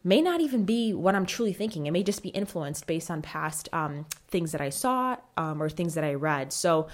may 0.04 0.20
not 0.20 0.42
even 0.42 0.64
be 0.66 0.92
what 0.92 1.14
I'm 1.14 1.24
truly 1.24 1.54
thinking. 1.54 1.86
It 1.86 1.92
may 1.92 2.02
just 2.02 2.22
be 2.22 2.28
influenced 2.28 2.86
based 2.86 3.10
on 3.10 3.22
past 3.22 3.70
um, 3.72 4.04
things 4.28 4.52
that 4.52 4.60
I 4.60 4.68
saw 4.68 5.16
um, 5.38 5.62
or 5.62 5.70
things 5.70 5.94
that 5.94 6.04
I 6.04 6.12
read. 6.12 6.52
So, 6.52 6.88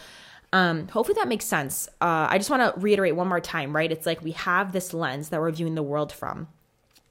um, 0.53 0.87
hopefully 0.87 1.17
that 1.17 1.29
makes 1.29 1.45
sense. 1.45 1.89
Uh, 2.01 2.29
I 2.31 2.39
just 2.39 2.49
want 2.49 2.63
to 2.63 2.81
reiterate 2.81 3.17
one 3.17 3.29
more 3.29 3.41
time, 3.41 3.75
right? 3.75 3.91
It's 3.91 4.07
like 4.07 4.23
we 4.23 4.31
have 4.33 4.73
this 4.73 4.95
lens 4.95 5.31
that 5.31 5.41
we're 5.41 5.51
viewing 5.51 5.75
the 5.75 5.83
world 5.83 6.13
from. 6.13 6.47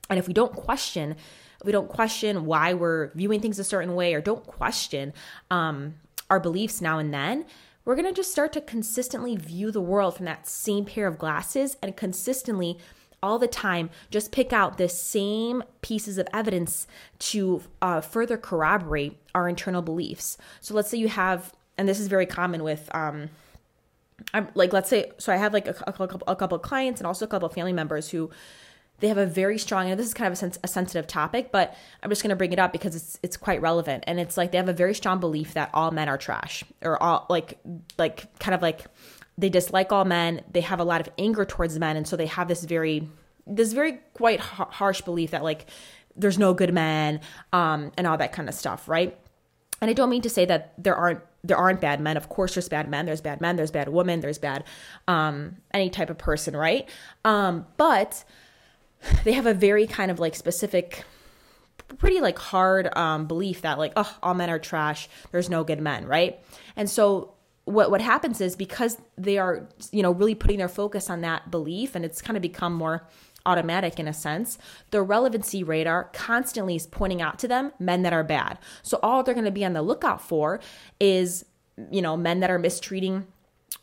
And 0.10 0.18
if 0.18 0.28
we 0.28 0.34
don't 0.34 0.54
question 0.54 1.18
we 1.64 1.72
don't 1.72 1.90
question 1.90 2.46
why 2.46 2.76
we're 2.76 3.12
viewing 3.16 3.42
things 3.42 3.58
a 3.58 3.64
certain 3.64 3.96
way 3.96 4.14
or 4.14 4.22
don't 4.22 4.46
question 4.46 5.12
um, 5.50 5.96
our 6.30 6.40
beliefs 6.40 6.82
now 6.82 7.00
and 7.00 7.14
then, 7.14 7.46
we're 7.86 7.96
going 7.96 8.08
to 8.08 8.14
just 8.14 8.32
start 8.32 8.52
to 8.54 8.62
consistently 8.62 9.38
view 9.38 9.72
the 9.72 9.82
world 9.82 10.18
from 10.18 10.26
that 10.26 10.46
same 10.48 10.84
pair 10.84 11.08
of 11.08 11.18
glasses 11.18 11.78
and 11.82 11.96
consistently 11.96 12.78
all 13.24 13.40
the 13.40 13.48
time 13.48 13.90
just 14.12 14.32
pick 14.32 14.54
out 14.54 14.78
the 14.78 14.90
same 14.90 15.64
pieces 15.82 16.18
of 16.18 16.28
evidence 16.34 16.86
to 17.20 17.62
uh, 17.82 18.02
further 18.02 18.38
corroborate 18.38 19.18
our 19.34 19.50
internal 19.50 19.82
beliefs. 19.82 20.38
So 20.62 20.74
let's 20.74 20.90
say 20.90 20.98
you 20.98 21.08
have, 21.08 21.54
and 21.78 21.88
this 21.88 22.00
is 22.00 22.08
very 22.08 22.26
common 22.26 22.64
with, 22.64 22.94
um, 22.94 23.30
I'm 24.34 24.50
like, 24.54 24.74
let's 24.74 24.90
say, 24.90 25.12
so 25.18 25.32
I 25.32 25.38
have 25.38 25.54
like 25.54 25.68
a, 25.68 25.76
a, 25.88 25.94
couple, 25.94 26.24
a 26.28 26.36
couple 26.36 26.58
of 26.58 26.62
clients 26.62 27.00
and 27.00 27.08
also 27.08 27.26
a 27.26 27.28
couple 27.28 27.48
of 27.48 27.54
family 27.54 27.74
members 27.74 28.10
who 28.10 28.30
they 29.00 29.08
have 29.08 29.18
a 29.18 29.26
very 29.26 29.58
strong 29.58 29.90
and 29.90 30.00
this 30.00 30.08
is 30.08 30.14
kind 30.14 30.32
of 30.32 30.42
a, 30.42 30.52
a 30.64 30.68
sensitive 30.68 31.08
topic 31.08 31.52
but 31.52 31.76
i'm 32.02 32.10
just 32.10 32.22
going 32.22 32.30
to 32.30 32.36
bring 32.36 32.52
it 32.52 32.60
up 32.60 32.72
because 32.72 32.96
it's 32.96 33.20
it's 33.24 33.38
quite 33.38 33.62
relevant 33.62 34.04
and 34.08 34.20
it's 34.20 34.38
like 34.38 34.52
they 34.52 34.58
have 34.58 34.70
a 34.70 34.74
very 34.74 34.94
strong 34.94 35.20
belief 35.20 35.54
that 35.54 35.70
all 35.74 35.92
men 35.92 36.10
are 36.10 36.18
trash 36.18 36.64
or 36.82 37.02
all 37.02 37.26
like 37.30 37.60
like 37.98 38.28
kind 38.40 38.56
of 38.56 38.62
like 38.62 38.86
they 39.38 39.50
dislike 39.50 39.92
all 39.92 40.06
men 40.06 40.42
they 40.52 40.62
have 40.62 40.80
a 40.80 40.84
lot 40.84 41.02
of 41.02 41.10
anger 41.18 41.46
towards 41.46 41.78
men 41.78 41.98
and 41.98 42.08
so 42.08 42.16
they 42.16 42.28
have 42.28 42.48
this 42.48 42.64
very 42.64 43.08
this 43.46 43.74
very 43.74 44.00
quite 44.14 44.40
harsh 44.40 45.02
belief 45.02 45.32
that 45.32 45.44
like 45.44 45.68
there's 46.16 46.40
no 46.40 46.54
good 46.54 46.74
men 46.74 47.20
um 47.54 47.92
and 47.98 48.08
all 48.08 48.18
that 48.18 48.32
kind 48.32 48.50
of 48.50 48.56
stuff 48.56 48.88
right 48.88 49.18
and 49.82 49.90
i 49.90 49.94
don't 49.94 50.10
mean 50.10 50.22
to 50.22 50.30
say 50.30 50.46
that 50.46 50.74
there 50.78 50.96
aren't 50.96 51.22
there 51.48 51.58
aren't 51.58 51.82
bad 51.82 52.02
men. 52.02 52.18
Of 52.18 52.30
course, 52.30 52.56
there's 52.56 52.70
bad 52.70 52.90
men. 52.90 53.06
There's 53.06 53.22
bad 53.22 53.42
men. 53.42 53.56
There's 53.56 53.72
bad 53.72 53.90
women. 53.90 54.20
There's 54.20 54.38
bad 54.38 54.64
um, 55.08 55.58
any 55.74 55.90
type 55.90 56.10
of 56.10 56.18
person, 56.18 56.56
right? 56.56 56.90
Um, 57.24 57.66
but 57.78 58.24
they 59.24 59.34
have 59.34 59.46
a 59.46 59.54
very 59.54 59.88
kind 59.88 60.12
of 60.12 60.20
like 60.20 60.36
specific 60.36 61.04
pretty 61.98 62.20
like 62.20 62.38
hard 62.38 62.96
um, 62.98 63.28
belief 63.28 63.62
that 63.62 63.78
like 63.78 63.94
oh 63.96 64.18
all 64.22 64.34
men 64.34 64.50
are 64.50 64.60
trash. 64.60 65.08
There's 65.32 65.50
no 65.50 65.64
good 65.64 65.82
men 65.82 66.06
right? 66.06 66.40
And 66.76 66.90
so 66.90 67.34
what 67.66 67.92
what 67.92 68.02
happens 68.02 68.40
is 68.40 68.56
because 68.56 68.98
they 69.18 69.38
are 69.38 69.68
you 69.92 70.02
know 70.02 70.12
really 70.12 70.36
putting 70.36 70.58
their 70.58 70.70
focus 70.70 71.10
on 71.10 71.22
that 71.22 71.52
belief 71.52 71.96
and 71.96 72.06
it's 72.06 72.22
kind 72.22 72.38
of 72.38 72.42
become 72.42 72.74
more 72.74 73.08
automatic 73.46 74.00
in 74.00 74.08
a 74.08 74.14
sense 74.14 74.58
the 74.92 75.02
relevancy 75.02 75.64
radar 75.64 76.06
constantly 76.14 76.76
is 76.76 76.86
pointing 76.88 77.22
out 77.22 77.40
to 77.40 77.48
them 77.48 77.72
men 77.80 78.04
that 78.04 78.14
are 78.14 78.24
bad. 78.24 78.58
So 78.84 79.00
all 79.04 79.24
they're 79.24 79.34
going 79.34 79.46
to 79.46 79.52
be 79.52 79.66
on 79.66 79.74
the 79.74 79.82
lookout 79.82 80.22
for 80.22 80.60
is 81.00 81.46
you 81.92 82.02
know 82.02 82.18
men 82.18 82.40
that 82.40 82.50
are 82.50 82.60
mistreating 82.60 83.28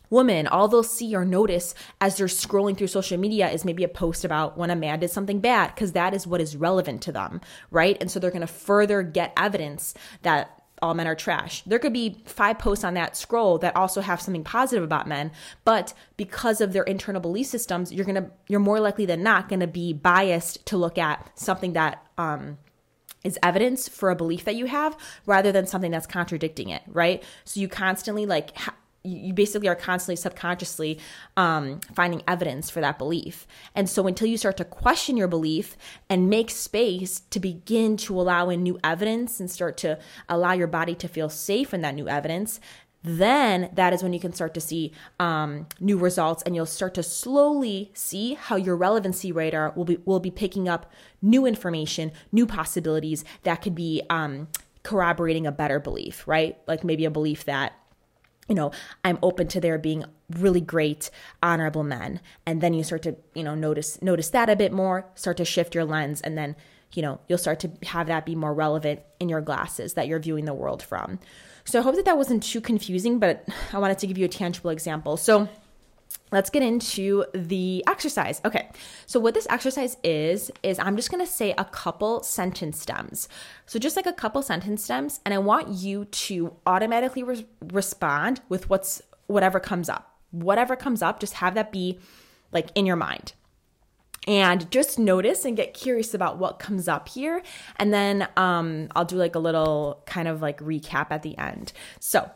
woman, 0.09 0.47
all 0.47 0.67
they'll 0.67 0.83
see 0.83 1.15
or 1.15 1.25
notice 1.25 1.75
as 2.01 2.17
they're 2.17 2.27
scrolling 2.27 2.77
through 2.77 2.87
social 2.87 3.17
media 3.17 3.49
is 3.49 3.65
maybe 3.65 3.83
a 3.83 3.87
post 3.87 4.25
about 4.25 4.57
when 4.57 4.69
a 4.69 4.75
man 4.75 4.99
did 4.99 5.11
something 5.11 5.39
bad, 5.39 5.73
because 5.73 5.91
that 5.93 6.13
is 6.13 6.27
what 6.27 6.41
is 6.41 6.55
relevant 6.55 7.01
to 7.03 7.11
them, 7.11 7.41
right? 7.71 7.97
And 7.99 8.09
so 8.09 8.19
they're 8.19 8.31
going 8.31 8.41
to 8.41 8.47
further 8.47 9.03
get 9.03 9.33
evidence 9.37 9.93
that 10.21 10.61
all 10.81 10.93
men 10.93 11.07
are 11.07 11.15
trash. 11.15 11.63
There 11.63 11.79
could 11.79 11.93
be 11.93 12.21
five 12.25 12.59
posts 12.59 12.83
on 12.83 12.95
that 12.95 13.15
scroll 13.15 13.57
that 13.59 13.75
also 13.75 14.01
have 14.01 14.21
something 14.21 14.43
positive 14.43 14.83
about 14.83 15.07
men, 15.07 15.31
but 15.63 15.93
because 16.17 16.59
of 16.61 16.73
their 16.73 16.83
internal 16.83 17.21
belief 17.21 17.47
systems, 17.47 17.93
you're 17.93 18.05
gonna 18.05 18.29
you're 18.47 18.59
more 18.59 18.79
likely 18.79 19.05
than 19.05 19.23
not 19.23 19.47
gonna 19.47 19.67
be 19.67 19.93
biased 19.93 20.65
to 20.67 20.77
look 20.77 20.97
at 20.97 21.31
something 21.39 21.73
that 21.73 22.05
um, 22.17 22.57
is 23.23 23.39
evidence 23.41 23.87
for 23.87 24.11
a 24.11 24.15
belief 24.15 24.43
that 24.45 24.55
you 24.55 24.65
have 24.65 24.97
rather 25.25 25.51
than 25.51 25.65
something 25.65 25.91
that's 25.91 26.07
contradicting 26.07 26.69
it, 26.69 26.83
right? 26.87 27.23
So 27.45 27.59
you 27.59 27.67
constantly 27.67 28.25
like 28.25 28.55
ha- 28.55 28.75
you 29.05 29.33
basically 29.33 29.67
are 29.67 29.75
constantly 29.75 30.15
subconsciously 30.15 30.99
um, 31.37 31.79
finding 31.93 32.23
evidence 32.27 32.69
for 32.69 32.81
that 32.81 32.97
belief. 32.97 33.45
And 33.75 33.89
so 33.89 34.07
until 34.07 34.27
you 34.27 34.37
start 34.37 34.57
to 34.57 34.65
question 34.65 35.17
your 35.17 35.27
belief 35.27 35.77
and 36.09 36.29
make 36.29 36.49
space 36.49 37.21
to 37.29 37.39
begin 37.39 37.97
to 37.97 38.19
allow 38.19 38.49
in 38.49 38.63
new 38.63 38.79
evidence 38.83 39.39
and 39.39 39.49
start 39.49 39.77
to 39.77 39.99
allow 40.27 40.53
your 40.53 40.67
body 40.67 40.95
to 40.95 41.07
feel 41.07 41.29
safe 41.29 41.73
in 41.73 41.81
that 41.81 41.95
new 41.95 42.07
evidence, 42.07 42.59
then 43.05 43.69
that 43.73 43.93
is 43.93 44.01
when 44.01 44.13
you 44.13 44.19
can 44.19 44.33
start 44.33 44.55
to 44.55 44.59
see 44.61 44.91
um, 45.19 45.67
new 45.79 45.95
results 45.95 46.41
and 46.43 46.55
you'll 46.55 46.65
start 46.65 46.95
to 46.95 47.03
slowly 47.03 47.91
see 47.93 48.33
how 48.33 48.55
your 48.55 48.75
relevancy 48.75 49.31
radar 49.31 49.71
will 49.75 49.85
be 49.85 49.97
will 50.05 50.19
be 50.19 50.31
picking 50.31 50.67
up 50.67 50.91
new 51.21 51.45
information 51.45 52.11
new 52.31 52.47
possibilities 52.47 53.23
that 53.43 53.61
could 53.61 53.75
be 53.75 54.01
um, 54.09 54.47
corroborating 54.81 55.45
a 55.45 55.51
better 55.51 55.79
belief 55.79 56.27
right 56.27 56.57
like 56.67 56.83
maybe 56.83 57.05
a 57.05 57.11
belief 57.11 57.45
that 57.45 57.73
you 58.47 58.55
know 58.55 58.71
i'm 59.03 59.17
open 59.21 59.47
to 59.47 59.59
there 59.59 59.77
being 59.77 60.05
really 60.29 60.61
great 60.61 61.09
honorable 61.43 61.83
men. 61.83 62.19
And 62.45 62.61
then 62.61 62.73
you 62.73 62.83
start 62.83 63.03
to 63.03 63.15
you 63.33 63.43
know 63.43 63.55
notice 63.55 64.01
notice 64.01 64.29
that 64.29 64.49
a 64.49 64.55
bit 64.55 64.71
more 64.71 65.05
start 65.15 65.37
to 65.37 65.45
shift 65.45 65.75
your 65.75 65.85
lens. 65.85 66.21
And 66.21 66.37
then 66.37 66.55
you 66.93 67.01
know 67.01 67.19
you'll 67.27 67.37
start 67.37 67.59
to 67.61 67.71
have 67.87 68.07
that 68.07 68.25
be 68.25 68.35
more 68.35 68.53
relevant 68.53 69.01
in 69.19 69.29
your 69.29 69.41
glasses 69.41 69.93
that 69.93 70.07
you're 70.07 70.19
viewing 70.19 70.45
the 70.45 70.53
world 70.53 70.81
from. 70.81 71.19
So 71.65 71.79
i 71.79 71.81
hope 71.81 71.95
that 71.95 72.05
that 72.05 72.17
wasn't 72.17 72.43
too 72.43 72.61
confusing 72.61 73.19
but 73.19 73.47
i 73.73 73.79
wanted 73.79 73.97
to 73.99 74.07
give 74.07 74.17
you 74.17 74.25
a 74.25 74.29
tangible 74.29 74.71
example. 74.71 75.17
So 75.17 75.47
let's 76.31 76.49
get 76.49 76.63
into 76.63 77.25
the 77.33 77.83
exercise. 77.87 78.41
Okay, 78.43 78.69
so 79.05 79.19
what 79.19 79.33
this 79.33 79.47
exercise 79.49 79.97
is, 80.03 80.51
is 80.63 80.79
I'm 80.79 80.95
just 80.95 81.11
gonna 81.11 81.27
say 81.27 81.53
a 81.57 81.65
couple 81.65 82.23
sentence 82.23 82.81
stems. 82.81 83.29
So 83.65 83.79
just 83.79 83.95
like 83.95 84.05
a 84.05 84.13
couple 84.13 84.41
sentence 84.41 84.83
stems, 84.83 85.19
and 85.25 85.33
I 85.33 85.37
want 85.37 85.69
you 85.69 86.05
to 86.05 86.55
automatically 86.65 87.23
re- 87.23 87.45
respond 87.61 88.41
with 88.49 88.69
what's 88.69 89.01
whatever 89.27 89.59
comes 89.59 89.89
up. 89.89 90.17
Whatever 90.31 90.75
comes 90.75 91.01
up, 91.01 91.19
just 91.19 91.35
have 91.35 91.55
that 91.55 91.71
be 91.71 91.99
like 92.51 92.69
in 92.75 92.85
your 92.85 92.95
mind. 92.95 93.33
And 94.27 94.69
just 94.71 94.97
notice 94.97 95.45
and 95.45 95.55
get 95.55 95.75
curious 95.75 96.15
about 96.15 96.39
what 96.39 96.57
comes 96.57 96.87
up 96.87 97.07
here. 97.09 97.43
And 97.77 97.93
then 97.93 98.27
um, 98.35 98.87
I'll 98.95 99.05
do 99.05 99.17
like 99.17 99.35
a 99.35 99.39
little 99.39 100.01
kind 100.07 100.27
of 100.27 100.41
like 100.41 100.59
recap 100.59 101.07
at 101.11 101.21
the 101.21 101.37
end. 101.37 101.73
So, 101.99 102.29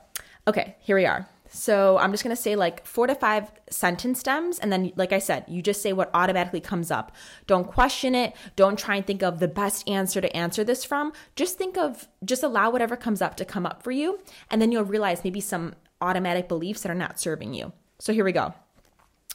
okay, 0.47 0.75
here 0.79 0.95
we 0.95 1.07
are. 1.07 1.27
So 1.51 1.97
I'm 1.97 2.11
just 2.11 2.23
going 2.23 2.35
to 2.35 2.41
say 2.41 2.55
like 2.55 2.85
four 2.85 3.07
to 3.07 3.15
five 3.15 3.51
sentence 3.69 4.19
stems. 4.19 4.59
And 4.59 4.71
then, 4.71 4.93
like 4.95 5.11
I 5.11 5.19
said, 5.19 5.45
you 5.47 5.61
just 5.61 5.81
say 5.81 5.93
what 5.93 6.11
automatically 6.13 6.61
comes 6.61 6.91
up. 6.91 7.11
Don't 7.47 7.67
question 7.67 8.13
it. 8.13 8.35
Don't 8.55 8.77
try 8.77 8.95
and 8.97 9.05
think 9.05 9.23
of 9.23 9.39
the 9.39 9.47
best 9.47 9.89
answer 9.89 10.21
to 10.21 10.35
answer 10.35 10.63
this 10.63 10.83
from. 10.85 11.11
Just 11.35 11.57
think 11.57 11.77
of, 11.77 12.07
just 12.23 12.43
allow 12.43 12.69
whatever 12.69 12.95
comes 12.95 13.21
up 13.21 13.35
to 13.37 13.45
come 13.45 13.65
up 13.65 13.81
for 13.81 13.91
you. 13.91 14.19
And 14.51 14.61
then 14.61 14.71
you'll 14.71 14.83
realize 14.83 15.23
maybe 15.23 15.41
some 15.41 15.73
automatic 16.01 16.47
beliefs 16.47 16.81
that 16.81 16.91
are 16.91 16.95
not 16.95 17.19
serving 17.19 17.53
you. 17.53 17.73
So 17.97 18.13
here 18.13 18.23
we 18.23 18.31
go. 18.31 18.53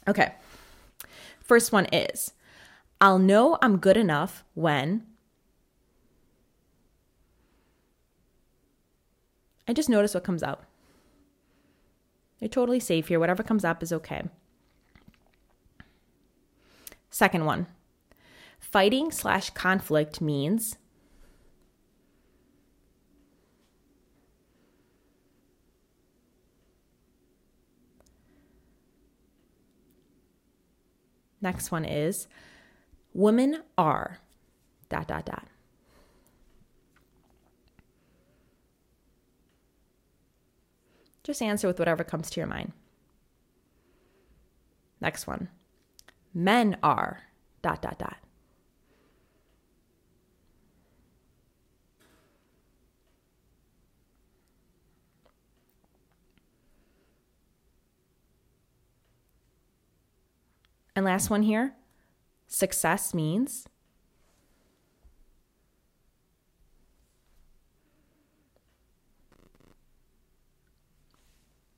Okay. 0.06 0.35
First 1.40 1.73
one 1.73 1.87
is 1.92 2.33
I'll 3.00 3.18
know 3.18 3.59
I'm 3.61 3.78
good 3.78 3.97
enough 3.97 4.44
when. 4.54 5.04
I 9.66 9.73
just 9.73 9.88
notice 9.88 10.14
what 10.14 10.25
comes 10.25 10.42
up. 10.42 10.66
You're 12.45 12.51
totally 12.51 12.79
safe 12.79 13.09
here. 13.09 13.19
Whatever 13.19 13.43
comes 13.43 13.65
up 13.65 13.83
is 13.83 13.91
okay. 13.91 14.23
Second 17.09 17.47
one 17.47 17.69
fighting 18.59 19.11
slash 19.11 19.49
conflict 19.49 20.21
means 20.21 20.77
Next 31.41 31.73
one 31.73 31.87
is 31.87 32.27
women 33.15 33.63
are 33.79 34.19
dot 34.91 35.09
dot 35.09 35.25
dot. 35.25 35.49
Just 41.25 41.40
answer 41.43 41.66
with 41.66 41.78
whatever 41.78 42.04
comes 42.04 42.31
to 42.31 42.40
your 42.40 42.47
mind. 42.47 42.73
Next 45.00 45.26
one. 45.26 45.49
Men 46.33 46.76
are 46.83 47.23
dot 47.62 47.83
dot 47.83 47.99
dot. 47.99 48.19
And 60.95 61.04
last 61.04 61.28
one 61.28 61.43
here 61.43 61.75
success 62.47 63.12
means 63.12 63.66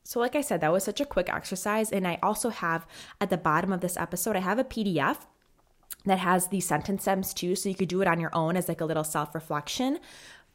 So, 0.06 0.20
like 0.20 0.36
I 0.36 0.40
said, 0.40 0.60
that 0.60 0.72
was 0.72 0.84
such 0.84 1.00
a 1.00 1.04
quick 1.04 1.28
exercise. 1.28 1.90
And 1.90 2.06
I 2.06 2.18
also 2.22 2.50
have 2.50 2.86
at 3.20 3.28
the 3.28 3.36
bottom 3.36 3.72
of 3.72 3.80
this 3.80 3.96
episode, 3.96 4.36
I 4.36 4.40
have 4.40 4.60
a 4.60 4.64
PDF 4.64 5.18
that 6.04 6.20
has 6.20 6.46
the 6.46 6.60
sentence 6.60 7.02
stems 7.02 7.34
too. 7.34 7.56
So 7.56 7.68
you 7.68 7.75
could 7.75 7.88
do 7.88 8.02
it 8.02 8.08
on 8.08 8.20
your 8.20 8.30
own 8.32 8.56
as 8.56 8.68
like 8.68 8.80
a 8.80 8.84
little 8.84 9.02
self 9.02 9.34
reflection. 9.34 9.98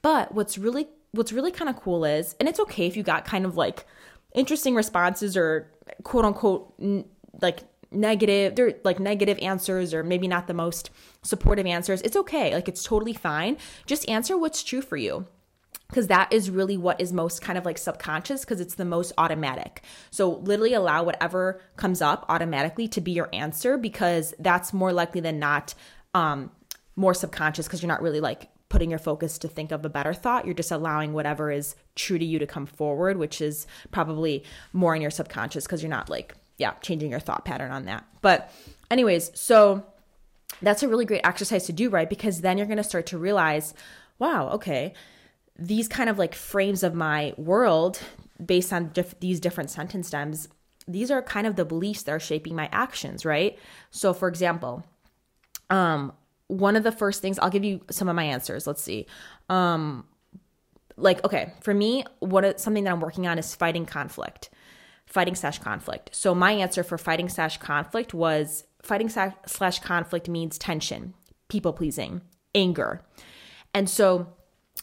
But 0.01 0.33
what's 0.33 0.57
really, 0.57 0.87
what's 1.11 1.33
really 1.33 1.51
kind 1.51 1.69
of 1.69 1.75
cool 1.75 2.05
is, 2.05 2.33
and 2.39 2.47
it's 2.47 2.61
okay 2.61 2.87
if 2.87 2.95
you 2.95 3.03
got 3.03 3.25
kind 3.25 3.43
of 3.43 3.57
like 3.57 3.85
interesting 4.33 4.73
responses 4.73 5.35
or 5.35 5.69
quote 6.03 6.23
unquote, 6.23 6.73
n- 6.81 7.05
like 7.41 7.63
negative 7.91 8.55
they're 8.55 8.75
like 8.85 9.01
negative 9.01 9.37
answers 9.41 9.93
or 9.93 10.01
maybe 10.01 10.25
not 10.25 10.47
the 10.47 10.53
most 10.53 10.89
supportive 11.23 11.65
answers 11.65 12.01
it's 12.03 12.15
okay 12.15 12.53
like 12.53 12.69
it's 12.69 12.83
totally 12.83 13.11
fine 13.11 13.57
just 13.85 14.07
answer 14.07 14.37
what's 14.37 14.63
true 14.63 14.81
for 14.81 14.95
you 14.95 15.27
because 15.91 16.07
that 16.07 16.31
is 16.31 16.49
really 16.49 16.77
what 16.77 16.99
is 17.01 17.11
most 17.11 17.41
kind 17.41 17.57
of 17.57 17.65
like 17.65 17.77
subconscious 17.77 18.45
because 18.45 18.61
it's 18.61 18.75
the 18.75 18.85
most 18.85 19.11
automatic. 19.17 19.83
So, 20.09 20.37
literally 20.37 20.73
allow 20.73 21.03
whatever 21.03 21.61
comes 21.75 22.01
up 22.01 22.25
automatically 22.29 22.87
to 22.87 23.01
be 23.01 23.11
your 23.11 23.29
answer 23.33 23.77
because 23.77 24.33
that's 24.39 24.71
more 24.71 24.93
likely 24.93 25.19
than 25.19 25.37
not 25.37 25.73
um, 26.13 26.49
more 26.95 27.13
subconscious 27.13 27.67
because 27.67 27.81
you're 27.81 27.89
not 27.89 28.01
really 28.01 28.21
like 28.21 28.49
putting 28.69 28.89
your 28.89 28.99
focus 28.99 29.37
to 29.39 29.49
think 29.49 29.73
of 29.73 29.83
a 29.83 29.89
better 29.89 30.13
thought. 30.13 30.45
You're 30.45 30.55
just 30.55 30.71
allowing 30.71 31.11
whatever 31.11 31.51
is 31.51 31.75
true 31.95 32.17
to 32.17 32.23
you 32.23 32.39
to 32.39 32.47
come 32.47 32.65
forward, 32.65 33.17
which 33.17 33.41
is 33.41 33.67
probably 33.91 34.45
more 34.71 34.95
in 34.95 35.01
your 35.01 35.11
subconscious 35.11 35.65
because 35.65 35.83
you're 35.83 35.89
not 35.89 36.09
like, 36.09 36.35
yeah, 36.57 36.71
changing 36.81 37.11
your 37.11 37.19
thought 37.19 37.43
pattern 37.43 37.71
on 37.71 37.83
that. 37.85 38.05
But, 38.21 38.49
anyways, 38.89 39.37
so 39.37 39.85
that's 40.61 40.83
a 40.83 40.87
really 40.87 41.03
great 41.03 41.25
exercise 41.25 41.65
to 41.65 41.73
do, 41.73 41.89
right? 41.89 42.09
Because 42.09 42.39
then 42.39 42.57
you're 42.57 42.67
going 42.67 42.77
to 42.77 42.83
start 42.83 43.07
to 43.07 43.17
realize, 43.17 43.73
wow, 44.19 44.51
okay 44.51 44.93
these 45.57 45.87
kind 45.87 46.09
of 46.09 46.17
like 46.17 46.33
frames 46.33 46.83
of 46.83 46.93
my 46.93 47.33
world 47.37 47.99
based 48.43 48.73
on 48.73 48.89
diff- 48.89 49.19
these 49.19 49.39
different 49.39 49.69
sentence 49.69 50.07
stems 50.07 50.47
these 50.87 51.11
are 51.11 51.21
kind 51.21 51.45
of 51.45 51.55
the 51.55 51.63
beliefs 51.63 52.03
that 52.03 52.11
are 52.11 52.19
shaping 52.19 52.55
my 52.55 52.67
actions 52.71 53.25
right? 53.25 53.57
So 53.91 54.13
for 54.13 54.27
example 54.27 54.83
um 55.69 56.13
one 56.47 56.75
of 56.75 56.83
the 56.83 56.91
first 56.91 57.21
things 57.21 57.39
i'll 57.39 57.49
give 57.49 57.63
you 57.63 57.79
some 57.89 58.09
of 58.09 58.15
my 58.15 58.23
answers 58.25 58.67
let's 58.67 58.81
see. 58.81 59.05
Um 59.49 60.05
like 60.97 61.23
okay 61.23 61.53
for 61.61 61.73
me 61.73 62.03
what 62.19 62.59
something 62.59 62.83
that 62.83 62.91
i'm 62.91 62.99
working 62.99 63.25
on 63.25 63.39
is 63.39 63.55
fighting 63.55 63.85
conflict 63.85 64.49
fighting 65.11 65.35
slash 65.35 65.59
conflict. 65.59 66.09
So 66.13 66.33
my 66.33 66.53
answer 66.53 66.83
for 66.83 66.97
fighting 66.97 67.27
slash 67.27 67.57
conflict 67.57 68.13
was 68.13 68.63
fighting 68.81 69.09
slash 69.09 69.79
conflict 69.79 70.29
means 70.29 70.57
tension 70.57 71.13
people 71.49 71.73
pleasing 71.73 72.21
anger. 72.55 73.01
And 73.73 73.89
so 73.89 74.27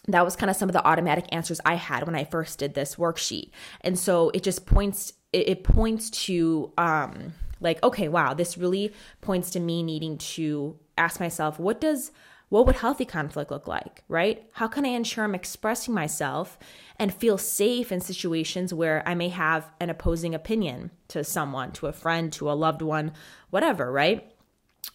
that 0.09 0.25
was 0.25 0.37
kind 0.37 0.51
of 0.51 0.57
some 0.57 0.69
of 0.69 0.73
the 0.73 0.87
automatic 0.87 1.27
answers 1.33 1.61
I 1.65 1.75
had 1.75 2.05
when 2.07 2.15
I 2.15 2.25
first 2.25 2.59
did 2.59 2.75
this 2.75 2.97
worksheet. 2.97 3.51
And 3.83 3.99
so 3.99 4.31
it 4.31 4.43
just 4.43 4.67
points 4.67 5.13
it, 5.33 5.63
points 5.63 6.11
to 6.11 6.73
um 6.79 7.35
like 7.61 7.83
okay, 7.83 8.09
wow, 8.09 8.35
this 8.35 8.57
really 8.57 8.93
points 9.21 9.51
to 9.51 9.61
me 9.61 9.83
needing 9.83 10.19
to 10.19 10.77
ask 10.97 11.21
myself 11.21 11.59
what 11.59 11.81
does 11.81 12.11
what 12.49 12.65
would 12.65 12.77
healthy 12.77 13.05
conflict 13.05 13.51
look 13.51 13.69
like, 13.69 14.03
right? 14.09 14.49
How 14.53 14.69
can 14.69 14.87
I 14.87 14.91
ensure 14.91 15.25
I'm 15.25 15.35
expressing 15.35 15.93
myself 15.93 16.59
and 16.99 17.13
feel 17.13 17.37
safe 17.37 17.93
in 17.93 18.01
situations 18.01 18.73
where 18.73 19.03
I 19.07 19.15
may 19.15 19.29
have 19.29 19.71
an 19.81 19.91
opposing 19.91 20.35
opinion 20.35 20.91
to 21.09 21.23
someone, 21.25 21.73
to 21.73 21.89
a 21.89 21.93
friend, 21.93 22.33
to 22.33 22.51
a 22.51 22.53
loved 22.53 22.81
one, 22.81 23.13
whatever, 23.51 23.93
right? 23.93 24.33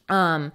Um 0.09 0.51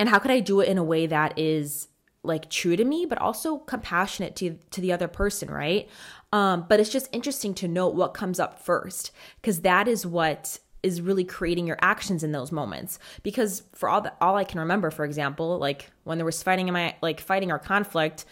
and 0.00 0.08
how 0.08 0.18
could 0.18 0.32
I 0.32 0.40
do 0.40 0.60
it 0.60 0.68
in 0.68 0.78
a 0.78 0.84
way 0.84 1.06
that 1.06 1.38
is 1.38 1.86
like 2.24 2.48
true 2.48 2.76
to 2.76 2.84
me 2.84 3.04
but 3.04 3.18
also 3.18 3.58
compassionate 3.58 4.36
to 4.36 4.58
to 4.70 4.80
the 4.80 4.92
other 4.92 5.08
person 5.08 5.50
right? 5.50 5.88
Um 6.32 6.66
but 6.68 6.80
it's 6.80 6.90
just 6.90 7.08
interesting 7.12 7.54
to 7.54 7.68
note 7.68 7.94
what 7.94 8.14
comes 8.14 8.38
up 8.38 8.58
first 8.58 9.10
because 9.40 9.60
that 9.60 9.88
is 9.88 10.06
what 10.06 10.58
is 10.82 11.00
really 11.00 11.24
creating 11.24 11.66
your 11.66 11.78
actions 11.80 12.24
in 12.24 12.32
those 12.32 12.50
moments. 12.50 12.98
Because 13.22 13.62
for 13.72 13.88
all 13.88 14.00
that 14.02 14.16
all 14.20 14.36
I 14.36 14.44
can 14.44 14.60
remember 14.60 14.90
for 14.90 15.04
example 15.04 15.58
like 15.58 15.90
when 16.04 16.18
there 16.18 16.24
was 16.24 16.42
fighting 16.42 16.68
in 16.68 16.74
my 16.74 16.96
like 17.02 17.20
fighting 17.20 17.50
or 17.50 17.58
conflict 17.58 18.24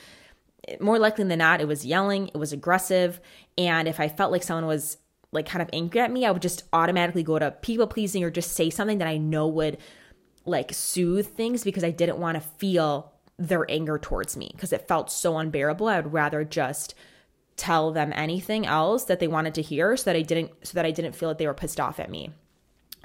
more 0.79 0.99
likely 0.99 1.25
than 1.25 1.39
not 1.39 1.61
it 1.61 1.69
was 1.69 1.87
yelling 1.87 2.29
it 2.29 2.37
was 2.37 2.53
aggressive 2.53 3.21
and 3.57 3.89
if 3.89 3.99
I 3.99 4.09
felt 4.09 4.31
like 4.31 4.43
someone 4.43 4.67
was 4.67 4.99
like 5.33 5.47
kind 5.47 5.63
of 5.63 5.71
angry 5.73 6.01
at 6.01 6.13
me 6.13 6.27
I 6.27 6.31
would 6.31 6.43
just 6.43 6.65
automatically 6.73 7.23
go 7.23 7.39
to 7.39 7.51
people 7.51 7.87
pleasing 7.87 8.23
or 8.23 8.31
just 8.31 8.53
say 8.53 8.71
something 8.71 8.99
that 8.99 9.09
I 9.09 9.17
know 9.17 9.49
would 9.49 9.79
like 10.45 10.73
soothe 10.73 11.27
things 11.27 11.65
because 11.65 11.85
I 11.85 11.91
didn't 11.91 12.19
want 12.19 12.37
to 12.37 12.41
feel 12.41 13.13
their 13.41 13.69
anger 13.71 13.99
towards 13.99 14.37
me 14.37 14.51
because 14.53 14.73
it 14.73 14.87
felt 14.87 15.11
so 15.11 15.39
unbearable. 15.39 15.89
I 15.89 15.99
would 15.99 16.13
rather 16.13 16.45
just 16.45 16.95
tell 17.57 17.91
them 17.91 18.13
anything 18.15 18.67
else 18.67 19.05
that 19.05 19.19
they 19.19 19.29
wanted 19.29 19.55
to 19.55 19.63
hear 19.63 19.97
so 19.97 20.05
that 20.05 20.17
I 20.17 20.23
didn't 20.23 20.53
so 20.63 20.75
that 20.75 20.85
I 20.85 20.91
didn't 20.91 21.17
feel 21.17 21.31
that 21.31 21.39
they 21.39 21.47
were 21.47 21.55
pissed 21.55 21.81
off 21.81 21.99
at 21.99 22.11
me. 22.11 22.31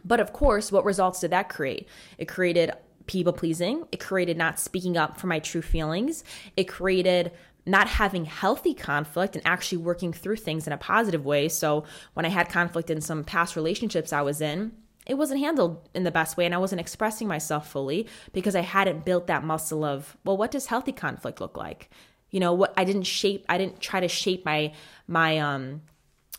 But 0.04 0.20
of 0.20 0.34
course, 0.34 0.72
what 0.72 0.86
results 0.86 1.22
did 1.22 1.32
that 1.32 1.50
create? 1.50 1.88
It 2.18 2.28
created 2.28 2.74
people 3.08 3.34
pleasing. 3.34 3.86
It 3.92 4.00
created 4.00 4.38
not 4.38 4.60
speaking 4.60 4.98
up 4.98 5.18
for 5.18 5.28
my 5.28 5.40
true 5.40 5.62
feelings. 5.62 6.24
It 6.58 6.66
created 6.66 7.32
not 7.66 7.88
having 7.88 8.26
healthy 8.26 8.74
conflict 8.74 9.36
and 9.36 9.48
actually 9.48 9.80
working 9.80 10.14
through 10.14 10.36
things 10.36 10.68
in 10.68 10.74
a 10.74 10.78
positive 10.78 11.26
way. 11.26 11.50
So 11.50 11.86
when 12.14 12.26
I 12.26 12.30
had 12.30 12.50
conflict 12.50 12.90
in 12.92 13.02
some 13.02 13.24
past 13.24 13.56
relationships 13.56 14.14
I 14.14 14.22
was 14.22 14.42
in, 14.42 14.74
it 15.06 15.16
wasn't 15.16 15.40
handled 15.40 15.88
in 15.94 16.04
the 16.04 16.12
best 16.12 16.38
way 16.38 16.46
and 16.46 16.56
I 16.56 16.58
wasn't 16.58 16.82
expressing 16.82 17.28
myself 17.28 17.70
fully 17.70 18.08
because 18.34 18.56
I 18.56 18.62
hadn't 18.62 19.06
built 19.06 19.28
that 19.28 19.44
muscle 19.44 19.84
of, 19.84 20.18
well, 20.24 20.38
what 20.38 20.52
does 20.52 20.68
healthy 20.68 20.92
conflict 20.92 21.40
look 21.40 21.58
like? 21.58 21.90
You 22.32 22.40
know, 22.40 22.54
what 22.54 22.74
I 22.76 22.84
didn't 22.84 23.04
shape, 23.04 23.46
I 23.48 23.58
didn't 23.58 23.80
try 23.80 24.00
to 24.00 24.08
shape 24.08 24.46
my 24.46 24.74
my 25.08 25.38
um 25.38 25.82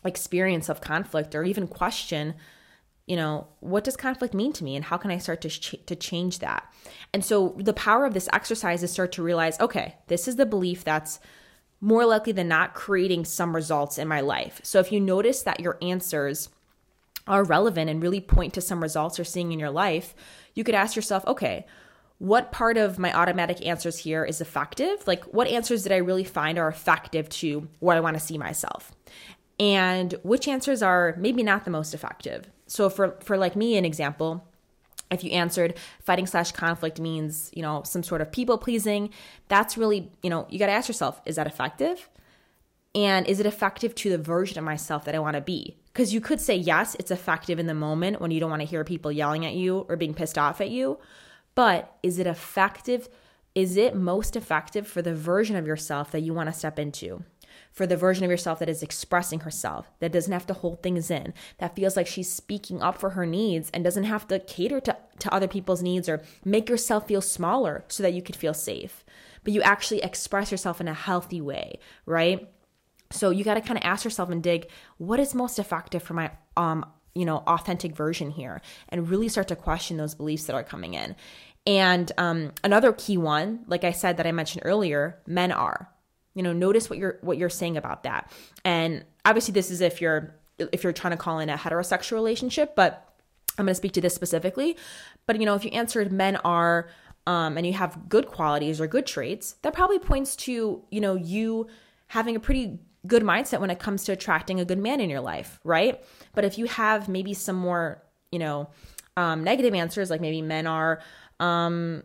experience 0.05 0.69
of 0.69 0.81
conflict 0.81 1.35
or 1.35 1.45
even 1.45 1.67
question, 1.67 2.35
you 3.07 3.17
know, 3.17 3.47
what 3.61 3.85
does 3.85 3.97
conflict 3.97 4.35
mean 4.35 4.53
to 4.53 4.65
me 4.65 4.77
and 4.77 4.85
how 4.85 4.97
can 4.97 5.11
I 5.11 5.19
start 5.19 5.41
to 5.43 5.49
ch- 5.49 5.87
to 5.87 5.95
change 5.95 6.41
that? 6.41 6.71
And 7.15 7.25
so 7.25 7.55
the 7.59 7.73
power 7.73 8.05
of 8.05 8.15
this 8.15 8.29
exercise 8.33 8.83
is 8.83 8.91
start 8.91 9.13
to 9.13 9.23
realize, 9.23 9.59
okay, 9.61 9.95
this 10.09 10.27
is 10.27 10.37
the 10.37 10.47
belief 10.47 10.85
that's 10.85 11.21
more 11.81 12.05
likely 12.05 12.33
than 12.33 12.49
not 12.49 12.75
creating 12.75 13.25
some 13.25 13.55
results 13.55 13.99
in 13.99 14.09
my 14.09 14.21
life. 14.21 14.61
So 14.65 14.81
if 14.81 14.91
you 14.91 15.01
notice 15.01 15.43
that 15.43 15.61
your 15.61 15.79
answers 15.81 16.49
are 17.27 17.45
relevant 17.45 17.91
and 17.91 18.03
really 18.03 18.21
point 18.21 18.55
to 18.55 18.61
some 18.61 18.83
results 18.83 19.19
you're 19.19 19.25
seeing 19.25 19.53
in 19.53 19.59
your 19.59 19.71
life, 19.71 20.15
you 20.55 20.65
could 20.65 20.75
ask 20.75 20.97
yourself, 20.97 21.27
okay, 21.27 21.67
what 22.19 22.53
part 22.53 22.79
of 22.79 22.99
my 22.99 23.13
automatic 23.13 23.65
answers 23.67 23.99
here 23.99 24.25
is 24.25 24.41
effective? 24.41 25.07
Like, 25.07 25.25
what 25.25 25.49
answers 25.49 25.83
did 25.83 25.93
I 25.93 25.97
really 25.97 26.25
find 26.25 26.59
are 26.59 26.69
effective 26.69 27.29
to 27.29 27.69
where 27.81 27.97
I 27.97 28.01
want 28.01 28.15
to 28.15 28.21
see 28.21 28.39
myself? 28.39 28.93
And 29.59 30.15
which 30.23 30.49
answers 30.49 30.83
are 30.83 31.15
maybe 31.19 31.43
not 31.43 31.65
the 31.65 31.71
most 31.71 31.95
effective? 31.95 32.51
So, 32.67 32.89
for, 32.89 33.17
for 33.21 33.37
like 33.37 33.55
me, 33.55 33.77
an 33.77 33.85
example, 33.85 34.47
if 35.11 35.23
you 35.23 35.31
answered 35.31 35.75
fighting 36.01 36.27
slash 36.27 36.53
conflict 36.53 37.01
means, 37.01 37.51
you 37.55 37.63
know, 37.63 37.83
some 37.85 38.03
sort 38.03 38.21
of 38.21 38.33
people 38.33 38.59
pleasing, 38.59 39.11
that's 39.49 39.77
really, 39.77 40.11
you 40.23 40.31
know, 40.31 40.47
you 40.51 40.59
got 40.59 40.67
to 40.67 40.73
ask 40.73 40.89
yourself, 40.89 41.21
is 41.27 41.37
that 41.37 41.47
effective? 41.47 42.09
And 42.95 43.27
is 43.27 43.41
it 43.41 43.47
effective 43.47 43.95
to 43.97 44.11
the 44.11 44.19
version 44.19 44.59
of 44.59 44.65
myself 44.65 45.05
that 45.05 45.15
I 45.15 45.19
want 45.19 45.35
to 45.35 45.43
be? 45.43 45.77
Because 45.97 46.13
you 46.13 46.21
could 46.21 46.43
say, 46.43 46.55
yes, 46.55 46.95
it's 46.99 47.11
effective 47.11 47.59
in 47.59 47.67
the 47.67 47.73
moment 47.73 48.21
when 48.21 48.31
you 48.31 48.39
don't 48.39 48.51
want 48.51 48.61
to 48.61 48.69
hear 48.69 48.85
people 48.85 49.11
yelling 49.11 49.47
at 49.47 49.55
you 49.55 49.87
or 49.89 49.97
being 49.97 50.13
pissed 50.13 50.37
off 50.37 50.61
at 50.61 50.69
you. 50.69 50.99
But 51.55 51.97
is 52.03 52.19
it 52.19 52.27
effective? 52.27 53.09
Is 53.55 53.79
it 53.79 53.97
most 53.97 54.37
effective 54.37 54.87
for 54.87 55.01
the 55.01 55.15
version 55.15 55.57
of 55.57 55.67
yourself 55.67 56.11
that 56.11 56.21
you 56.21 56.35
want 56.35 56.51
to 56.51 56.53
step 56.53 56.79
into? 56.79 57.25
For 57.73 57.87
the 57.87 57.97
version 57.97 58.27
of 58.27 58.31
yourself 58.31 58.59
that 58.59 58.69
is 58.69 58.83
expressing 58.83 59.41
herself, 59.41 59.91
that 60.01 60.13
doesn't 60.13 60.35
have 60.35 60.47
to 60.49 60.53
hold 60.53 60.83
things 60.83 61.11
in, 61.11 61.33
that 61.61 61.75
feels 61.75 61.97
like 61.97 62.07
she's 62.07 62.31
speaking 62.31 62.83
up 62.83 62.99
for 62.99 63.11
her 63.11 63.25
needs 63.25 63.71
and 63.73 63.83
doesn't 63.83 64.05
have 64.05 64.29
to 64.29 64.39
cater 64.41 64.81
to, 64.81 64.99
to 65.21 65.33
other 65.33 65.49
people's 65.49 65.83
needs 65.83 66.11
or 66.11 66.23
make 66.45 66.69
yourself 66.69 67.09
feel 67.09 67.23
smaller 67.23 67.87
so 67.89 68.03
that 68.03 68.13
you 68.13 68.21
could 68.21 68.37
feel 68.37 68.53
safe. 68.53 69.03
But 69.45 69.55
you 69.55 69.63
actually 69.63 70.03
express 70.03 70.51
yourself 70.51 70.79
in 70.79 70.89
a 70.89 70.93
healthy 70.93 71.41
way, 71.41 71.79
right? 72.05 72.51
So 73.11 73.31
you 73.31 73.45
got 73.45 73.55
to 73.55 73.61
kind 73.61 73.79
of 73.79 73.85
ask 73.85 74.05
yourself 74.05 74.31
and 74.31 74.43
dig 74.43 74.69
what 74.99 75.21
is 75.21 75.35
most 75.35 75.59
effective 75.59 76.03
for 76.03 76.15
my 76.15 76.31
um 76.57 76.85
you 77.15 77.25
know 77.25 77.39
authentic 77.39 77.97
version 77.97 78.31
here 78.31 78.61
and 78.89 79.09
really 79.09 79.29
start 79.29 79.49
to 79.49 79.57
question 79.57 79.97
those 79.97 80.15
beliefs 80.15 80.45
that 80.45 80.55
are 80.55 80.63
coming 80.63 80.95
in. 80.95 81.17
And 81.67 82.13
um, 82.17 82.53
another 82.63 82.93
key 82.93 83.17
one, 83.17 83.65
like 83.67 83.83
I 83.83 83.91
said 83.91 84.19
that 84.19 84.27
I 84.27 84.33
mentioned 84.33 84.63
earlier, 84.65 85.19
men 85.27 85.51
are. 85.51 85.91
You 86.35 86.43
know, 86.43 86.53
notice 86.53 86.89
what 86.89 86.99
you're 86.99 87.19
what 87.23 87.39
you're 87.39 87.49
saying 87.49 87.77
about 87.77 88.03
that. 88.05 88.31
And 88.65 89.05
obviously 89.25 89.53
this 89.53 89.71
is 89.71 89.81
if 89.81 90.01
you're 90.01 90.37
if 90.59 90.85
you're 90.85 90.93
trying 90.93 91.13
to 91.13 91.17
call 91.17 91.39
in 91.39 91.49
a 91.49 91.57
heterosexual 91.57 92.13
relationship, 92.13 92.77
but 92.77 93.15
I'm 93.59 93.65
going 93.65 93.73
to 93.73 93.75
speak 93.75 93.93
to 93.93 94.01
this 94.01 94.15
specifically. 94.15 94.77
But 95.27 95.41
you 95.41 95.47
know, 95.47 95.55
if 95.55 95.65
you 95.65 95.71
answered 95.71 96.13
men 96.13 96.37
are 96.37 96.89
um, 97.27 97.57
and 97.57 97.67
you 97.67 97.73
have 97.73 98.09
good 98.09 98.27
qualities 98.27 98.81
or 98.81 98.87
good 98.87 99.07
traits, 99.07 99.57
that 99.63 99.73
probably 99.73 99.99
points 99.99 100.37
to 100.37 100.85
you 100.91 101.01
know 101.01 101.15
you 101.15 101.69
having 102.09 102.37
a 102.37 102.41
pretty 102.41 102.79
good 103.07 103.23
mindset 103.23 103.61
when 103.61 103.71
it 103.71 103.79
comes 103.79 104.05
to 104.05 104.13
attracting 104.13 104.61
a 104.61 104.65
good 104.65 104.79
man 104.79 105.01
in 105.01 105.11
your 105.11 105.21
life, 105.21 105.59
right? 105.65 106.03
But 106.35 106.45
if 106.45 106.59
you 106.59 106.67
have 106.67 107.09
maybe 107.09 107.35
some 107.35 107.57
more 107.57 108.03
you 108.33 108.39
know 108.39 108.69
um, 109.17 109.45
negative 109.45 109.75
answers, 109.75 110.11
like 110.11 110.21
maybe 110.21 110.43
men 110.43 110.67
are 110.67 111.01
um, 111.41 112.03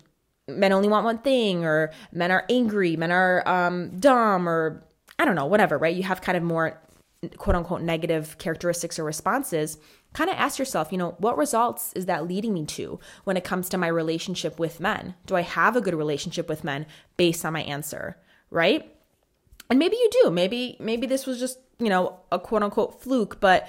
men 0.47 0.71
only 0.73 0.87
want 0.87 1.05
one 1.05 1.19
thing, 1.19 1.65
or 1.65 1.91
men 2.11 2.31
are 2.31 2.45
angry, 2.49 2.95
men 2.95 3.11
are 3.11 3.47
um, 3.47 3.99
dumb, 3.99 4.47
or 4.47 4.83
I 5.19 5.25
don't 5.25 5.35
know, 5.35 5.45
whatever, 5.45 5.77
right? 5.77 5.95
You 5.95 6.03
have 6.03 6.21
kind 6.21 6.37
of 6.37 6.43
more 6.43 6.81
quote 7.37 7.55
unquote 7.55 7.81
negative 7.81 8.37
characteristics 8.39 8.97
or 8.97 9.03
responses 9.03 9.77
kind 10.13 10.29
of 10.29 10.35
ask 10.37 10.59
yourself, 10.59 10.91
you 10.91 10.97
know, 10.97 11.15
what 11.19 11.37
results 11.37 11.93
is 11.93 12.05
that 12.05 12.27
leading 12.27 12.53
me 12.53 12.65
to 12.65 12.99
when 13.23 13.37
it 13.37 13.43
comes 13.43 13.69
to 13.69 13.77
my 13.77 13.87
relationship 13.87 14.59
with 14.59 14.79
men? 14.79 15.15
Do 15.25 15.35
I 15.35 15.41
have 15.41 15.75
a 15.75 15.81
good 15.81 15.95
relationship 15.95 16.49
with 16.49 16.63
men 16.63 16.85
based 17.17 17.45
on 17.45 17.53
my 17.53 17.61
answer, 17.63 18.17
right? 18.49 18.93
And 19.71 19.79
maybe 19.79 19.95
you 19.95 20.09
do. 20.23 20.29
Maybe 20.29 20.77
maybe 20.79 21.07
this 21.07 21.25
was 21.25 21.39
just, 21.39 21.57
you 21.79 21.89
know, 21.89 22.19
a 22.31 22.37
quote 22.37 22.61
unquote 22.61 23.01
fluke, 23.01 23.39
but 23.39 23.67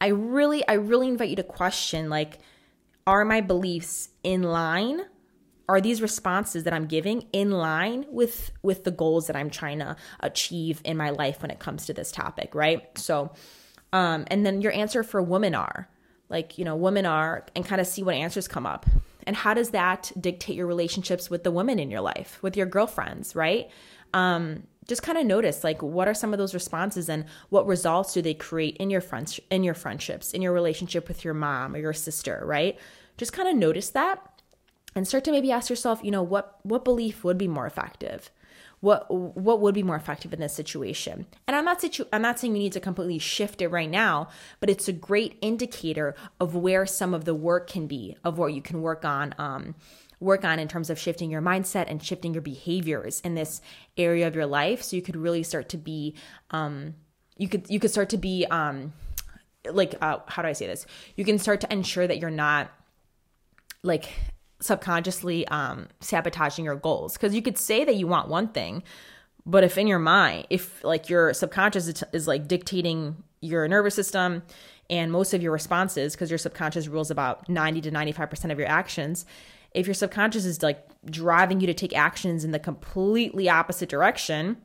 I 0.00 0.08
really 0.08 0.66
I 0.66 0.74
really 0.74 1.06
invite 1.06 1.30
you 1.30 1.36
to 1.36 1.44
question 1.44 2.10
like 2.10 2.40
are 3.06 3.24
my 3.24 3.40
beliefs 3.40 4.08
in 4.24 4.42
line? 4.42 5.02
Are 5.68 5.80
these 5.80 6.02
responses 6.02 6.64
that 6.64 6.72
I'm 6.72 6.86
giving 6.86 7.26
in 7.32 7.50
line 7.50 8.06
with 8.08 8.50
with 8.62 8.82
the 8.82 8.90
goals 8.90 9.28
that 9.28 9.36
I'm 9.36 9.50
trying 9.50 9.78
to 9.78 9.94
achieve 10.20 10.80
in 10.84 10.96
my 10.96 11.10
life 11.10 11.42
when 11.42 11.50
it 11.52 11.60
comes 11.60 11.86
to 11.86 11.94
this 11.94 12.10
topic, 12.10 12.54
right? 12.54 12.86
So 12.98 13.30
um, 13.92 14.24
and 14.28 14.44
then 14.44 14.60
your 14.60 14.72
answer 14.72 15.02
for 15.02 15.22
women 15.22 15.54
are 15.54 15.88
like, 16.32 16.56
you 16.56 16.64
know, 16.64 16.74
women 16.74 17.04
are, 17.04 17.44
and 17.54 17.64
kind 17.64 17.80
of 17.80 17.86
see 17.86 18.02
what 18.02 18.14
answers 18.14 18.48
come 18.48 18.66
up. 18.66 18.86
And 19.26 19.36
how 19.36 19.54
does 19.54 19.70
that 19.70 20.10
dictate 20.18 20.56
your 20.56 20.66
relationships 20.66 21.28
with 21.28 21.44
the 21.44 21.50
women 21.50 21.78
in 21.78 21.90
your 21.90 22.00
life, 22.00 22.42
with 22.42 22.56
your 22.56 22.66
girlfriends, 22.66 23.36
right? 23.36 23.70
Um, 24.14 24.64
just 24.88 25.02
kind 25.02 25.18
of 25.18 25.26
notice 25.26 25.64
like 25.64 25.82
what 25.82 26.08
are 26.08 26.14
some 26.14 26.32
of 26.32 26.38
those 26.38 26.54
responses 26.54 27.08
and 27.08 27.24
what 27.50 27.66
results 27.66 28.12
do 28.12 28.22
they 28.22 28.34
create 28.34 28.76
in 28.78 28.90
your 28.90 29.00
friends 29.00 29.38
in 29.50 29.62
your 29.62 29.74
friendships 29.74 30.32
in 30.32 30.42
your 30.42 30.52
relationship 30.52 31.08
with 31.08 31.24
your 31.24 31.34
mom 31.34 31.74
or 31.74 31.78
your 31.78 31.92
sister 31.92 32.42
right? 32.44 32.78
Just 33.16 33.32
kind 33.32 33.48
of 33.48 33.56
notice 33.56 33.90
that 33.90 34.42
and 34.94 35.06
start 35.06 35.24
to 35.24 35.32
maybe 35.32 35.52
ask 35.52 35.70
yourself 35.70 36.00
you 36.02 36.10
know 36.10 36.22
what 36.22 36.58
what 36.62 36.84
belief 36.84 37.24
would 37.24 37.38
be 37.38 37.48
more 37.48 37.66
effective? 37.66 38.30
What 38.80 39.08
what 39.10 39.60
would 39.60 39.74
be 39.74 39.84
more 39.84 39.96
effective 39.96 40.32
in 40.32 40.40
this 40.40 40.54
situation? 40.54 41.26
And 41.46 41.56
i'm 41.56 41.64
not 41.64 41.80
situ- 41.80 42.06
i'm 42.12 42.22
not 42.22 42.38
saying 42.38 42.56
you 42.56 42.62
need 42.62 42.72
to 42.72 42.80
completely 42.80 43.18
shift 43.18 43.62
it 43.62 43.68
right 43.68 43.90
now 43.90 44.28
but 44.58 44.68
it's 44.68 44.88
a 44.88 44.92
great 44.92 45.38
indicator 45.40 46.16
of 46.40 46.56
where 46.56 46.86
some 46.86 47.14
of 47.14 47.24
the 47.24 47.34
work 47.34 47.70
can 47.70 47.86
be 47.86 48.16
of 48.24 48.38
what 48.38 48.52
you 48.54 48.60
can 48.60 48.82
work 48.82 49.04
on 49.04 49.34
um, 49.38 49.76
work 50.22 50.44
on 50.44 50.58
in 50.58 50.68
terms 50.68 50.90
of 50.90 50.98
shifting 50.98 51.30
your 51.30 51.42
mindset 51.42 51.86
and 51.88 52.02
shifting 52.02 52.32
your 52.32 52.42
behaviors 52.42 53.20
in 53.20 53.34
this 53.34 53.60
area 53.96 54.26
of 54.26 54.34
your 54.34 54.46
life. 54.46 54.82
So 54.82 54.96
you 54.96 55.02
could 55.02 55.16
really 55.16 55.42
start 55.42 55.68
to 55.70 55.76
be 55.76 56.14
um, 56.50 56.94
you 57.36 57.48
could 57.48 57.68
you 57.68 57.80
could 57.80 57.90
start 57.90 58.08
to 58.10 58.16
be 58.16 58.46
um, 58.50 58.92
like 59.70 59.94
uh, 60.00 60.18
how 60.26 60.42
do 60.42 60.48
i 60.48 60.52
say 60.52 60.66
this? 60.66 60.86
You 61.16 61.24
can 61.24 61.38
start 61.38 61.60
to 61.62 61.72
ensure 61.72 62.06
that 62.06 62.18
you're 62.18 62.30
not 62.30 62.70
like 63.82 64.08
subconsciously 64.60 65.46
um, 65.48 65.88
sabotaging 66.00 66.64
your 66.64 66.76
goals. 66.76 67.14
Because 67.14 67.34
you 67.34 67.42
could 67.42 67.58
say 67.58 67.84
that 67.84 67.96
you 67.96 68.06
want 68.06 68.28
one 68.28 68.48
thing 68.48 68.82
but 69.44 69.64
if 69.64 69.76
in 69.76 69.86
your 69.86 69.98
mind 69.98 70.46
if 70.50 70.82
like 70.84 71.08
your 71.08 71.34
subconscious 71.34 71.88
is, 71.88 72.04
is 72.12 72.28
like 72.28 72.46
dictating 72.46 73.22
your 73.40 73.66
nervous 73.66 73.94
system 73.94 74.42
and 74.88 75.10
most 75.10 75.34
of 75.34 75.42
your 75.42 75.52
responses 75.52 76.14
because 76.14 76.30
your 76.30 76.38
subconscious 76.38 76.88
rules 76.88 77.10
about 77.10 77.48
90 77.48 77.80
to 77.82 77.90
95% 77.90 78.52
of 78.52 78.58
your 78.58 78.68
actions 78.68 79.26
if 79.74 79.86
your 79.86 79.94
subconscious 79.94 80.44
is 80.44 80.62
like 80.62 80.86
driving 81.06 81.60
you 81.60 81.66
to 81.66 81.74
take 81.74 81.96
actions 81.96 82.44
in 82.44 82.52
the 82.52 82.58
completely 82.58 83.48
opposite 83.48 83.88
direction 83.88 84.56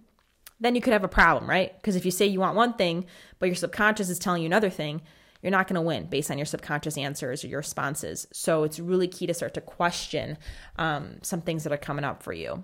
then 0.59 0.73
you 0.73 0.81
could 0.81 0.93
have 0.93 1.03
a 1.03 1.09
problem 1.09 1.49
right 1.49 1.75
because 1.77 1.95
if 1.95 2.05
you 2.05 2.11
say 2.11 2.25
you 2.25 2.39
want 2.39 2.55
one 2.55 2.73
thing 2.73 3.05
but 3.39 3.47
your 3.47 3.55
subconscious 3.55 4.09
is 4.09 4.19
telling 4.19 4.41
you 4.41 4.47
another 4.47 4.69
thing 4.69 5.01
you're 5.41 5.51
not 5.51 5.67
going 5.67 5.75
to 5.75 5.81
win 5.81 6.05
based 6.07 6.31
on 6.31 6.37
your 6.37 6.45
subconscious 6.45 6.97
answers 6.97 7.43
or 7.43 7.47
your 7.47 7.59
responses. 7.59 8.27
So 8.33 8.63
it's 8.63 8.79
really 8.79 9.07
key 9.07 9.27
to 9.27 9.33
start 9.33 9.53
to 9.53 9.61
question 9.61 10.37
um, 10.77 11.17
some 11.21 11.41
things 11.41 11.63
that 11.63 11.73
are 11.73 11.77
coming 11.77 12.03
up 12.03 12.23
for 12.23 12.33
you. 12.33 12.63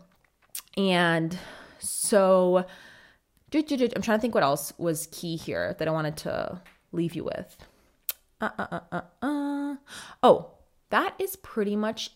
And 0.76 1.38
so 1.80 2.66
I'm 3.54 3.64
trying 3.64 4.18
to 4.18 4.20
think 4.20 4.34
what 4.34 4.44
else 4.44 4.74
was 4.78 5.08
key 5.12 5.36
here 5.36 5.76
that 5.78 5.88
I 5.88 5.92
wanted 5.92 6.18
to 6.18 6.62
leave 6.92 7.16
you 7.16 7.24
with. 7.24 7.58
Uh, 8.42 8.50
uh, 8.58 8.68
uh, 8.72 8.80
uh, 8.92 9.02
uh. 9.22 9.76
Oh, 10.24 10.52
that 10.90 11.14
is 11.20 11.36
pretty 11.38 11.76
much 11.76 12.12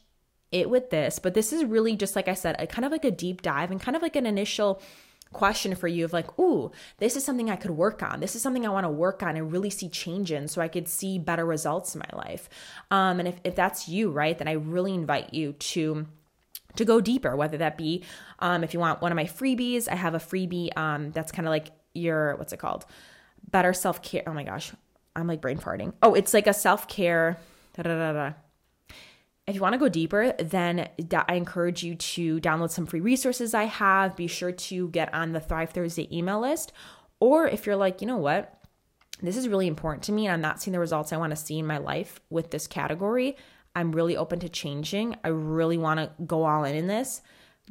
it 0.51 0.69
with 0.69 0.89
this. 0.89 1.19
But 1.19 1.33
this 1.33 1.51
is 1.51 1.65
really 1.65 1.95
just 1.95 2.15
like 2.15 2.27
I 2.27 2.33
said, 2.33 2.55
a 2.59 2.67
kind 2.67 2.85
of 2.85 2.91
like 2.91 3.05
a 3.05 3.11
deep 3.11 3.41
dive 3.41 3.71
and 3.71 3.81
kind 3.81 3.95
of 3.95 4.01
like 4.01 4.15
an 4.15 4.25
initial 4.25 4.81
question 5.33 5.75
for 5.75 5.87
you 5.87 6.05
of 6.05 6.13
like, 6.13 6.39
ooh, 6.39 6.71
this 6.97 7.15
is 7.15 7.23
something 7.23 7.49
I 7.49 7.55
could 7.55 7.71
work 7.71 8.01
on. 8.01 8.19
This 8.19 8.35
is 8.35 8.41
something 8.41 8.65
I 8.65 8.69
want 8.69 8.85
to 8.85 8.89
work 8.89 9.23
on 9.23 9.35
and 9.35 9.51
really 9.51 9.69
see 9.69 9.89
change 9.89 10.31
in 10.31 10.47
so 10.47 10.61
I 10.61 10.67
could 10.67 10.87
see 10.87 11.19
better 11.19 11.45
results 11.45 11.95
in 11.95 11.99
my 11.99 12.17
life. 12.17 12.49
Um, 12.91 13.19
and 13.19 13.27
if, 13.27 13.35
if 13.43 13.55
that's 13.55 13.87
you, 13.87 14.09
right, 14.09 14.37
then 14.37 14.47
I 14.47 14.53
really 14.53 14.93
invite 14.93 15.33
you 15.33 15.53
to 15.53 16.07
to 16.75 16.85
go 16.85 17.01
deeper, 17.01 17.35
whether 17.35 17.57
that 17.57 17.75
be 17.75 18.03
um, 18.37 18.63
if 18.63 18.71
you 18.71 18.79
want 18.79 19.01
one 19.01 19.11
of 19.11 19.15
my 19.15 19.23
freebies, 19.23 19.87
I 19.87 19.95
have 19.95 20.13
a 20.13 20.19
freebie 20.19 20.77
um, 20.77 21.09
that's 21.11 21.31
kind 21.31 21.47
of 21.47 21.49
like 21.49 21.71
your, 21.95 22.35
what's 22.35 22.53
it 22.53 22.57
called? 22.57 22.85
Better 23.49 23.73
self 23.73 24.03
care. 24.03 24.21
Oh 24.27 24.33
my 24.33 24.43
gosh, 24.43 24.71
I'm 25.15 25.25
like 25.25 25.41
brain 25.41 25.57
farting. 25.57 25.93
Oh, 26.03 26.13
it's 26.13 26.35
like 26.35 26.45
a 26.45 26.53
self 26.53 26.87
care. 26.87 27.37
Da, 27.75 27.83
da, 27.83 28.13
da, 28.13 28.33
if 29.47 29.55
you 29.55 29.61
want 29.61 29.73
to 29.73 29.79
go 29.79 29.87
deeper, 29.87 30.33
then 30.33 30.89
I 31.13 31.35
encourage 31.35 31.81
you 31.81 31.95
to 31.95 32.39
download 32.41 32.69
some 32.69 32.85
free 32.85 32.99
resources 32.99 33.53
I 33.53 33.63
have. 33.63 34.17
Be 34.17 34.27
sure 34.27 34.51
to 34.51 34.89
get 34.89 35.13
on 35.13 35.31
the 35.31 35.39
Thrive 35.39 35.69
Thursday 35.69 36.15
email 36.15 36.41
list. 36.41 36.73
Or 37.21 37.47
if 37.47 37.65
you're 37.65 37.77
like, 37.77 38.01
you 38.01 38.07
know 38.07 38.17
what, 38.17 38.61
this 39.21 39.37
is 39.37 39.47
really 39.47 39.67
important 39.67 40.03
to 40.03 40.11
me 40.11 40.27
and 40.27 40.33
I'm 40.33 40.41
not 40.41 40.61
seeing 40.61 40.73
the 40.73 40.79
results 40.79 41.13
I 41.13 41.17
want 41.17 41.31
to 41.31 41.37
see 41.37 41.59
in 41.59 41.65
my 41.65 41.77
life 41.77 42.19
with 42.29 42.51
this 42.51 42.67
category, 42.67 43.37
I'm 43.73 43.93
really 43.93 44.17
open 44.17 44.39
to 44.39 44.49
changing. 44.49 45.15
I 45.23 45.29
really 45.29 45.77
want 45.77 45.99
to 45.99 46.11
go 46.25 46.43
all 46.43 46.65
in 46.65 46.75
in 46.75 46.87
this 46.87 47.21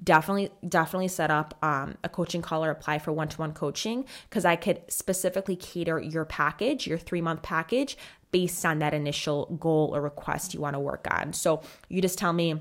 definitely 0.03 0.51
definitely 0.69 1.09
set 1.09 1.31
up 1.31 1.57
um, 1.63 1.97
a 2.05 2.09
coaching 2.09 2.43
call 2.43 2.65
or 2.65 2.71
apply 2.71 2.99
for 2.99 3.13
one-to-one 3.13 3.53
coaching 3.53 4.05
because 4.29 4.45
i 4.45 4.55
could 4.55 4.81
specifically 4.89 5.57
cater 5.57 5.99
your 5.99 6.25
package 6.25 6.87
your 6.87 6.99
three 6.99 7.23
month 7.23 7.43
package 7.43 7.97
based 8.33 8.65
on 8.65 8.79
that 8.79 8.95
initial 8.95 9.47
goal 9.61 9.95
or 9.95 10.01
request 10.01 10.55
you 10.55 10.61
want 10.61 10.75
to 10.75 10.81
work 10.81 11.07
on 11.11 11.33
so 11.33 11.63
you 11.89 12.03
just 12.03 12.19
tell 12.19 12.33
me 12.33 12.61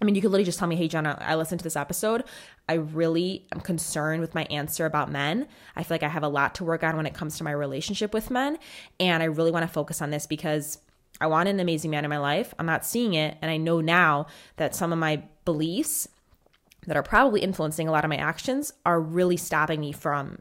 I 0.00 0.04
mean, 0.04 0.14
you 0.14 0.20
could 0.20 0.30
literally 0.30 0.44
just 0.44 0.58
tell 0.58 0.68
me, 0.68 0.76
hey, 0.76 0.88
Jenna, 0.88 1.16
I 1.20 1.36
listened 1.36 1.60
to 1.60 1.64
this 1.64 1.76
episode. 1.76 2.24
I 2.68 2.74
really 2.74 3.46
am 3.54 3.60
concerned 3.60 4.20
with 4.20 4.34
my 4.34 4.44
answer 4.44 4.84
about 4.84 5.10
men. 5.10 5.48
I 5.74 5.82
feel 5.82 5.94
like 5.94 6.02
I 6.02 6.08
have 6.08 6.22
a 6.22 6.28
lot 6.28 6.54
to 6.56 6.64
work 6.64 6.84
on 6.84 6.96
when 6.96 7.06
it 7.06 7.14
comes 7.14 7.38
to 7.38 7.44
my 7.44 7.52
relationship 7.52 8.12
with 8.12 8.30
men. 8.30 8.58
And 9.00 9.22
I 9.22 9.26
really 9.26 9.50
want 9.50 9.62
to 9.62 9.72
focus 9.72 10.02
on 10.02 10.10
this 10.10 10.26
because 10.26 10.78
I 11.18 11.28
want 11.28 11.48
an 11.48 11.60
amazing 11.60 11.90
man 11.90 12.04
in 12.04 12.10
my 12.10 12.18
life. 12.18 12.52
I'm 12.58 12.66
not 12.66 12.84
seeing 12.84 13.14
it. 13.14 13.38
And 13.40 13.50
I 13.50 13.56
know 13.56 13.80
now 13.80 14.26
that 14.56 14.74
some 14.74 14.92
of 14.92 14.98
my 14.98 15.22
beliefs 15.46 16.06
that 16.86 16.96
are 16.96 17.02
probably 17.02 17.40
influencing 17.40 17.88
a 17.88 17.92
lot 17.92 18.04
of 18.04 18.10
my 18.10 18.16
actions 18.16 18.72
are 18.84 19.00
really 19.00 19.38
stopping 19.38 19.80
me 19.80 19.92
from 19.92 20.40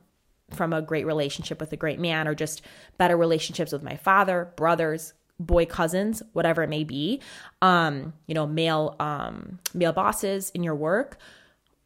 from 0.52 0.74
a 0.74 0.82
great 0.82 1.06
relationship 1.06 1.60
with 1.60 1.74
a 1.74 1.78
great 1.78 2.00
man 2.00 2.28
or 2.28 2.36
just 2.36 2.62
better 2.98 3.18
relationships 3.18 3.72
with 3.72 3.84
my 3.84 3.98
father, 3.98 4.52
brothers, 4.56 5.14
boy 5.40 5.66
cousins, 5.66 6.22
whatever 6.34 6.64
it 6.64 6.70
may 6.70 6.84
be. 6.84 7.22
Um, 7.62 8.14
you 8.28 8.36
know, 8.36 8.48
male 8.48 8.96
um 9.00 9.60
male 9.74 9.94
bosses 9.94 10.52
in 10.52 10.64
your 10.64 10.76
work, 10.76 11.18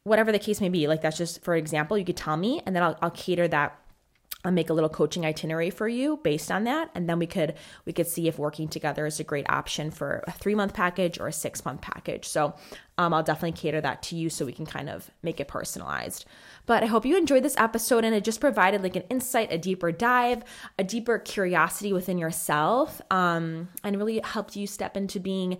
whatever 0.04 0.32
the 0.32 0.40
case 0.40 0.62
may 0.62 0.70
be. 0.70 0.88
Like 0.88 1.02
that's 1.02 1.18
just 1.18 1.44
for 1.44 1.56
example, 1.56 1.98
you 1.98 2.06
could 2.06 2.18
tell 2.18 2.38
me 2.38 2.62
and 2.66 2.76
then 2.76 2.84
I'll, 2.84 2.98
I'll 3.02 3.12
cater 3.12 3.48
that 3.48 3.80
I'll 4.46 4.52
make 4.52 4.70
a 4.70 4.74
little 4.74 4.90
coaching 4.90 5.26
itinerary 5.26 5.70
for 5.70 5.88
you 5.88 6.18
based 6.24 6.50
on 6.50 6.64
that 6.64 6.90
and 6.96 7.10
then 7.10 7.20
we 7.20 7.28
could 7.28 7.56
we 7.86 7.92
could 7.92 8.08
see 8.08 8.28
if 8.28 8.40
working 8.40 8.70
together 8.70 9.06
is 9.06 9.20
a 9.20 9.24
great 9.24 9.50
option 9.50 9.92
for 9.92 10.24
a 10.28 10.32
3 10.32 10.56
month 10.56 10.74
package 10.74 11.20
or 11.20 11.28
a 11.28 11.34
6 11.34 11.66
month 11.66 11.82
package. 11.82 12.28
So, 12.28 12.56
um, 12.98 13.14
I'll 13.14 13.24
definitely 13.24 13.60
cater 13.60 13.82
that 13.82 14.02
to 14.04 14.16
you 14.16 14.30
so 14.30 14.46
we 14.46 14.54
can 14.54 14.66
kind 14.66 14.90
of 14.90 15.10
make 15.24 15.40
it 15.40 15.48
personalized. 15.48 16.26
But 16.66 16.84
I 16.84 16.86
hope 16.86 17.06
you 17.06 17.18
enjoyed 17.18 17.44
this 17.44 17.58
episode 17.58 18.06
and 18.06 18.16
it 18.16 18.24
just 18.24 18.40
provided 18.42 18.84
like 18.84 18.96
an 18.96 19.04
insight, 19.10 19.52
a 19.52 19.58
deeper 19.58 19.92
dive, 19.92 20.44
a 20.78 20.84
deeper 20.84 21.20
curiosity 21.20 21.94
within 21.94 22.18
yourself, 22.18 23.02
um, 23.12 23.70
and 23.84 23.98
really 23.98 24.20
helped 24.24 24.56
you 24.56 24.68
step 24.68 24.96
into 24.96 25.20
being 25.20 25.58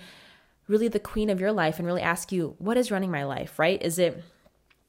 really 0.68 0.88
the 0.88 1.00
queen 1.00 1.30
of 1.30 1.42
your 1.42 1.52
life 1.52 1.80
and 1.80 1.86
really 1.86 2.02
ask 2.02 2.32
you, 2.32 2.56
what 2.60 2.78
is 2.78 2.92
running 2.92 3.12
my 3.12 3.26
life, 3.26 3.58
right? 3.58 3.82
Is 3.82 4.00
it, 4.00 4.24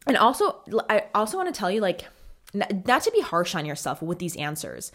and 0.07 0.16
also, 0.16 0.61
I 0.88 1.05
also 1.14 1.38
want 1.38 1.53
to 1.53 1.59
tell 1.59 1.70
you, 1.70 1.81
like, 1.81 2.05
not 2.52 3.02
to 3.02 3.10
be 3.10 3.20
harsh 3.20 3.54
on 3.54 3.64
yourself 3.64 4.02
with 4.02 4.18
these 4.18 4.36
answers. 4.36 4.92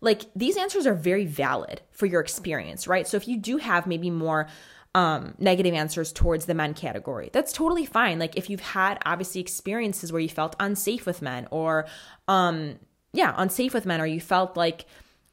Like, 0.00 0.22
these 0.36 0.56
answers 0.56 0.86
are 0.86 0.94
very 0.94 1.26
valid 1.26 1.80
for 1.90 2.06
your 2.06 2.20
experience, 2.20 2.86
right? 2.86 3.06
So 3.08 3.16
if 3.16 3.26
you 3.26 3.36
do 3.36 3.56
have 3.56 3.86
maybe 3.86 4.10
more, 4.10 4.48
um, 4.94 5.34
negative 5.38 5.74
answers 5.74 6.12
towards 6.12 6.46
the 6.46 6.54
men 6.54 6.74
category. 6.74 7.30
That's 7.32 7.52
totally 7.52 7.84
fine. 7.84 8.18
Like 8.18 8.36
if 8.36 8.48
you've 8.48 8.60
had 8.60 8.98
obviously 9.04 9.40
experiences 9.40 10.12
where 10.12 10.20
you 10.20 10.28
felt 10.28 10.56
unsafe 10.58 11.04
with 11.06 11.20
men 11.20 11.46
or, 11.50 11.86
um, 12.26 12.78
yeah, 13.12 13.34
unsafe 13.36 13.74
with 13.74 13.86
men, 13.86 14.00
or 14.00 14.06
you 14.06 14.20
felt 14.20 14.56
like, 14.56 14.86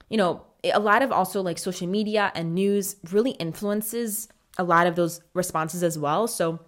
you 0.10 0.18
know, 0.18 0.46
a 0.64 0.80
lot 0.80 1.02
of 1.02 1.12
also 1.12 1.42
like 1.42 1.58
social 1.58 1.88
media 1.88 2.32
and 2.36 2.56
news 2.56 2.96
really 3.12 3.32
influences 3.32 4.28
a 4.58 4.64
lot 4.64 4.88
of 4.88 4.96
those 4.96 5.22
responses 5.34 5.84
as 5.84 5.98
well. 6.00 6.28
So 6.28 6.60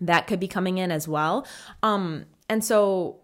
that 0.00 0.26
could 0.26 0.40
be 0.40 0.48
coming 0.48 0.78
in 0.78 0.90
as 0.90 1.08
well. 1.08 1.46
Um, 1.82 2.26
and 2.48 2.64
so 2.64 3.21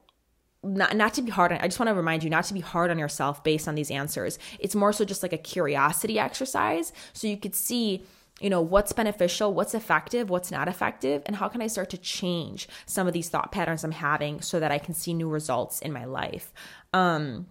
not, 0.63 0.97
not 0.97 1.15
to 1.15 1.23
be 1.23 1.31
hard 1.31 1.53
on, 1.53 1.59
I 1.59 1.69
just 1.69 1.79
want 1.79 1.89
to 1.89 1.95
remind 1.95 2.25
you 2.25 2.31
not 2.31 2.45
to 2.45 2.55
be 2.55 2.61
hard 2.61 2.91
on 2.91 2.99
yourself 2.99 3.45
based 3.45 3.69
on 3.69 3.75
these 3.75 3.91
answers. 3.91 4.39
It's 4.59 4.75
more 4.75 4.93
so 4.93 5.05
just 5.05 5.23
like 5.23 5.33
a 5.33 5.39
curiosity 5.39 6.19
exercise. 6.19 6.93
So 7.13 7.27
you 7.29 7.37
could 7.37 7.55
see, 7.55 8.05
you 8.41 8.51
know, 8.51 8.61
what's 8.61 8.93
beneficial, 8.93 9.55
what's 9.55 9.75
effective, 9.75 10.31
what's 10.31 10.51
not 10.51 10.69
effective, 10.69 11.23
and 11.27 11.37
how 11.37 11.49
can 11.49 11.63
I 11.63 11.69
start 11.69 11.91
to 11.91 11.99
change 11.99 12.69
some 12.87 13.07
of 13.07 13.13
these 13.13 13.29
thought 13.29 13.53
patterns 13.53 13.85
I'm 13.85 13.93
having 13.93 14.41
so 14.41 14.59
that 14.59 14.73
I 14.73 14.79
can 14.79 14.95
see 14.95 15.15
new 15.15 15.29
results 15.29 15.81
in 15.81 15.93
my 15.93 16.05
life. 16.05 16.53
Um, 16.93 17.47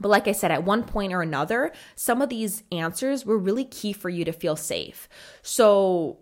but 0.00 0.08
like 0.08 0.28
I 0.28 0.32
said, 0.32 0.50
at 0.50 0.64
one 0.64 0.84
point 0.84 1.12
or 1.12 1.22
another, 1.22 1.72
some 1.96 2.22
of 2.22 2.28
these 2.28 2.64
answers 2.72 3.24
were 3.24 3.38
really 3.38 3.64
key 3.64 3.92
for 3.92 4.08
you 4.08 4.24
to 4.24 4.32
feel 4.32 4.56
safe. 4.56 5.08
So 5.42 6.18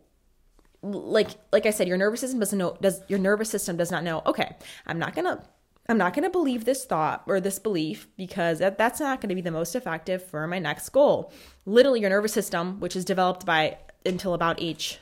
like 0.83 1.31
like 1.53 1.67
I 1.67 1.71
said, 1.71 1.89
your 1.89 1.99
nervous 1.99 2.21
system 2.21 2.41
doesn't 2.41 2.59
know 2.59 2.77
does 2.81 3.03
your 3.09 3.19
nervous 3.19 3.51
system 3.51 3.77
does 3.77 3.91
not 3.91 4.03
know, 4.03 4.23
okay, 4.27 4.57
I'm 4.87 4.99
not 4.99 5.15
gonna 5.15 5.43
I'm 5.91 5.99
not 5.99 6.15
going 6.15 6.23
to 6.23 6.31
believe 6.31 6.65
this 6.65 6.85
thought 6.85 7.25
or 7.27 7.41
this 7.41 7.59
belief 7.59 8.07
because 8.17 8.61
that, 8.61 8.79
that's 8.79 9.01
not 9.01 9.21
going 9.21 9.29
to 9.31 9.35
be 9.35 9.41
the 9.41 9.51
most 9.51 9.75
effective 9.75 10.25
for 10.25 10.47
my 10.47 10.61
next 10.61 10.89
goal. 10.91 11.33
Literally, 11.67 12.01
your 12.01 12.11
nervous 12.11 12.33
system, 12.33 12.79
which 12.79 12.95
is 12.95 13.05
developed 13.05 13.45
by 13.45 13.77
until 14.07 14.33
about 14.33 14.63
age, 14.63 15.01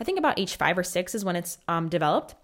I 0.00 0.04
think 0.04 0.18
about 0.18 0.38
age 0.38 0.56
five 0.56 0.78
or 0.78 0.82
six 0.82 1.14
is 1.14 1.24
when 1.24 1.36
it's 1.36 1.58
um, 1.68 1.90
developed. 1.90 2.34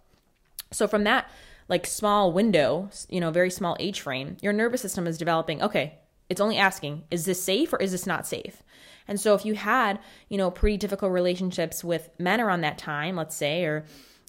So 0.70 0.86
from 0.86 1.04
that 1.04 1.30
like 1.68 1.86
small 1.86 2.30
window, 2.30 2.90
you 3.08 3.20
know, 3.20 3.30
very 3.30 3.50
small 3.50 3.76
age 3.80 4.00
frame, 4.00 4.36
your 4.42 4.52
nervous 4.52 4.82
system 4.82 5.06
is 5.06 5.16
developing. 5.16 5.62
Okay, 5.62 5.94
it's 6.28 6.40
only 6.40 6.58
asking, 6.58 7.04
is 7.10 7.24
this 7.24 7.42
safe 7.42 7.72
or 7.72 7.78
is 7.78 7.92
this 7.92 8.06
not 8.06 8.26
safe? 8.26 8.62
And 9.06 9.18
so 9.18 9.34
if 9.34 9.46
you 9.46 9.54
had, 9.54 9.98
you 10.28 10.36
know, 10.36 10.50
pretty 10.50 10.76
difficult 10.76 11.12
relationships 11.12 11.82
with 11.82 12.10
men 12.18 12.40
around 12.40 12.60
that 12.60 12.76
time, 12.76 13.16
let's 13.16 13.34
say, 13.34 13.64
or 13.64 13.86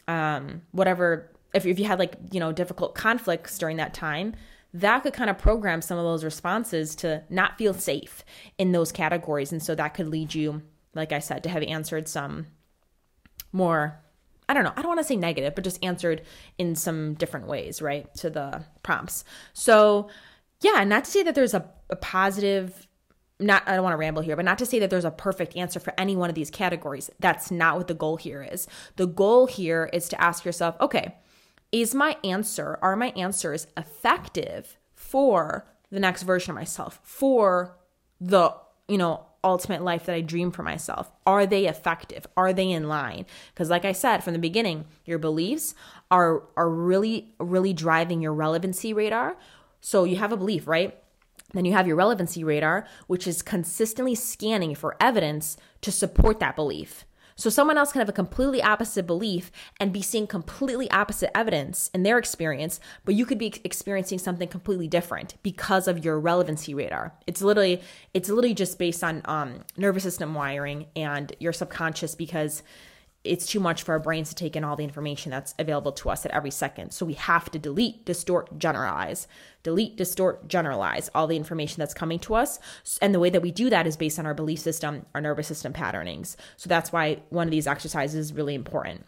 um, 0.07 0.61
whatever, 0.71 1.29
if, 1.53 1.65
if 1.65 1.79
you 1.79 1.85
had 1.85 1.99
like, 1.99 2.15
you 2.31 2.39
know, 2.39 2.51
difficult 2.51 2.95
conflicts 2.95 3.57
during 3.57 3.77
that 3.77 3.93
time, 3.93 4.35
that 4.73 5.03
could 5.03 5.13
kind 5.13 5.29
of 5.29 5.37
program 5.37 5.81
some 5.81 5.97
of 5.97 6.03
those 6.03 6.23
responses 6.23 6.95
to 6.97 7.23
not 7.29 7.57
feel 7.57 7.73
safe 7.73 8.23
in 8.57 8.71
those 8.71 8.91
categories. 8.91 9.51
And 9.51 9.61
so 9.61 9.73
that 9.75 9.93
could 9.95 10.07
lead 10.07 10.35
you, 10.35 10.61
like 10.93 11.11
I 11.11 11.19
said, 11.19 11.43
to 11.43 11.49
have 11.49 11.63
answered 11.63 12.07
some 12.07 12.47
more 13.51 13.99
I 14.47 14.53
don't 14.53 14.63
know, 14.63 14.73
I 14.75 14.81
don't 14.81 14.89
want 14.89 14.99
to 14.99 15.03
say 15.03 15.15
negative, 15.15 15.53
but 15.53 15.63
just 15.63 15.83
answered 15.85 16.23
in 16.57 16.73
some 16.73 17.13
different 17.13 17.45
ways, 17.45 17.83
right, 17.83 18.11
to 18.15 18.31
the 18.31 18.65
prompts. 18.81 19.23
So, 19.53 20.09
yeah, 20.61 20.83
not 20.85 21.05
to 21.05 21.11
say 21.11 21.21
that 21.21 21.35
there's 21.35 21.53
a, 21.53 21.69
a 21.91 21.95
positive 21.95 22.87
not 23.39 23.63
I 23.67 23.75
don't 23.75 23.83
want 23.83 23.93
to 23.93 23.97
ramble 23.97 24.21
here, 24.21 24.35
but 24.35 24.45
not 24.45 24.57
to 24.57 24.65
say 24.65 24.79
that 24.79 24.89
there's 24.89 25.05
a 25.05 25.11
perfect 25.11 25.55
answer 25.55 25.79
for 25.79 25.93
any 25.97 26.15
one 26.15 26.29
of 26.29 26.35
these 26.35 26.49
categories. 26.49 27.09
That's 27.19 27.51
not 27.51 27.77
what 27.77 27.87
the 27.87 27.93
goal 27.93 28.17
here 28.17 28.43
is. 28.43 28.67
The 28.97 29.07
goal 29.07 29.45
here 29.45 29.89
is 29.93 30.09
to 30.09 30.21
ask 30.21 30.43
yourself, 30.43 30.75
okay, 30.81 31.15
is 31.71 31.93
my 31.93 32.17
answer, 32.23 32.79
are 32.81 32.95
my 32.95 33.09
answers 33.09 33.67
effective 33.77 34.77
for 34.95 35.65
the 35.91 35.99
next 35.99 36.23
version 36.23 36.51
of 36.51 36.55
myself, 36.55 36.99
for 37.03 37.77
the, 38.19 38.53
you 38.87 38.97
know, 38.97 39.25
ultimate 39.43 39.81
life 39.81 40.05
that 40.05 40.15
I 40.15 40.21
dream 40.21 40.51
for 40.51 40.63
myself? 40.63 41.11
Are 41.25 41.45
they 41.45 41.67
effective? 41.67 42.27
Are 42.35 42.53
they 42.53 42.69
in 42.71 42.87
line? 42.87 43.25
Because 43.53 43.69
like 43.69 43.85
I 43.85 43.91
said 43.91 44.23
from 44.23 44.33
the 44.33 44.39
beginning, 44.39 44.85
your 45.05 45.19
beliefs 45.19 45.75
are 46.11 46.43
are 46.57 46.69
really 46.69 47.33
really 47.39 47.73
driving 47.73 48.21
your 48.21 48.33
relevancy 48.33 48.93
radar. 48.93 49.37
So 49.81 50.03
you 50.03 50.17
have 50.17 50.31
a 50.31 50.37
belief, 50.37 50.67
right? 50.67 50.97
Then 51.53 51.65
you 51.65 51.73
have 51.73 51.87
your 51.87 51.95
relevancy 51.95 52.43
radar, 52.43 52.85
which 53.07 53.25
is 53.25 53.41
consistently 53.41 54.15
scanning 54.15 54.75
for 54.75 54.95
evidence 54.99 55.57
to 55.81 55.91
support 55.91 56.39
that 56.39 56.55
belief. 56.55 57.05
So 57.39 57.49
someone 57.49 57.77
else 57.77 57.93
can 57.93 57.99
have 57.99 58.09
a 58.09 58.13
completely 58.13 58.61
opposite 58.61 59.07
belief 59.07 59.49
and 59.79 59.93
be 59.93 60.01
seeing 60.01 60.27
completely 60.27 60.91
opposite 60.91 61.35
evidence 61.37 61.89
in 61.93 62.03
their 62.03 62.17
experience, 62.17 62.81
but 63.05 63.15
you 63.15 63.25
could 63.25 63.37
be 63.37 63.53
experiencing 63.63 64.19
something 64.19 64.49
completely 64.49 64.89
different 64.89 65.35
because 65.41 65.87
of 65.87 66.03
your 66.03 66.19
relevancy 66.19 66.73
radar. 66.73 67.13
It's 67.27 67.41
literally 67.41 67.81
it's 68.13 68.27
literally 68.27 68.53
just 68.53 68.77
based 68.77 69.05
on 69.05 69.21
um, 69.23 69.63
nervous 69.77 70.03
system 70.03 70.33
wiring 70.33 70.87
and 70.97 71.33
your 71.39 71.53
subconscious 71.53 72.13
because 72.13 72.61
it's 73.23 73.45
too 73.45 73.59
much 73.59 73.83
for 73.83 73.91
our 73.91 73.99
brains 73.99 74.29
to 74.29 74.35
take 74.35 74.55
in 74.55 74.63
all 74.63 74.75
the 74.75 74.83
information 74.83 75.29
that's 75.29 75.53
available 75.59 75.91
to 75.91 76.09
us 76.09 76.25
at 76.25 76.31
every 76.31 76.51
second. 76.51 76.91
So 76.91 77.05
we 77.05 77.13
have 77.13 77.51
to 77.51 77.59
delete, 77.59 78.05
distort, 78.05 78.57
generalize. 78.57 79.27
Delete, 79.61 79.97
distort, 79.97 80.47
generalize 80.47 81.09
all 81.13 81.27
the 81.27 81.35
information 81.35 81.79
that's 81.79 81.93
coming 81.93 82.19
to 82.19 82.35
us. 82.35 82.59
And 83.01 83.13
the 83.13 83.19
way 83.19 83.29
that 83.29 83.41
we 83.41 83.51
do 83.51 83.69
that 83.69 83.85
is 83.85 83.97
based 83.97 84.19
on 84.19 84.25
our 84.25 84.33
belief 84.33 84.59
system, 84.59 85.05
our 85.13 85.19
nervous 85.19 85.47
system 85.47 85.73
patternings. 85.73 86.37
So 86.55 86.69
that's 86.69 86.93
why 86.93 87.19
one 87.29 87.45
of 87.45 87.51
these 87.51 87.67
exercises 87.67 88.15
is 88.15 88.33
really 88.33 88.55
important. 88.55 89.05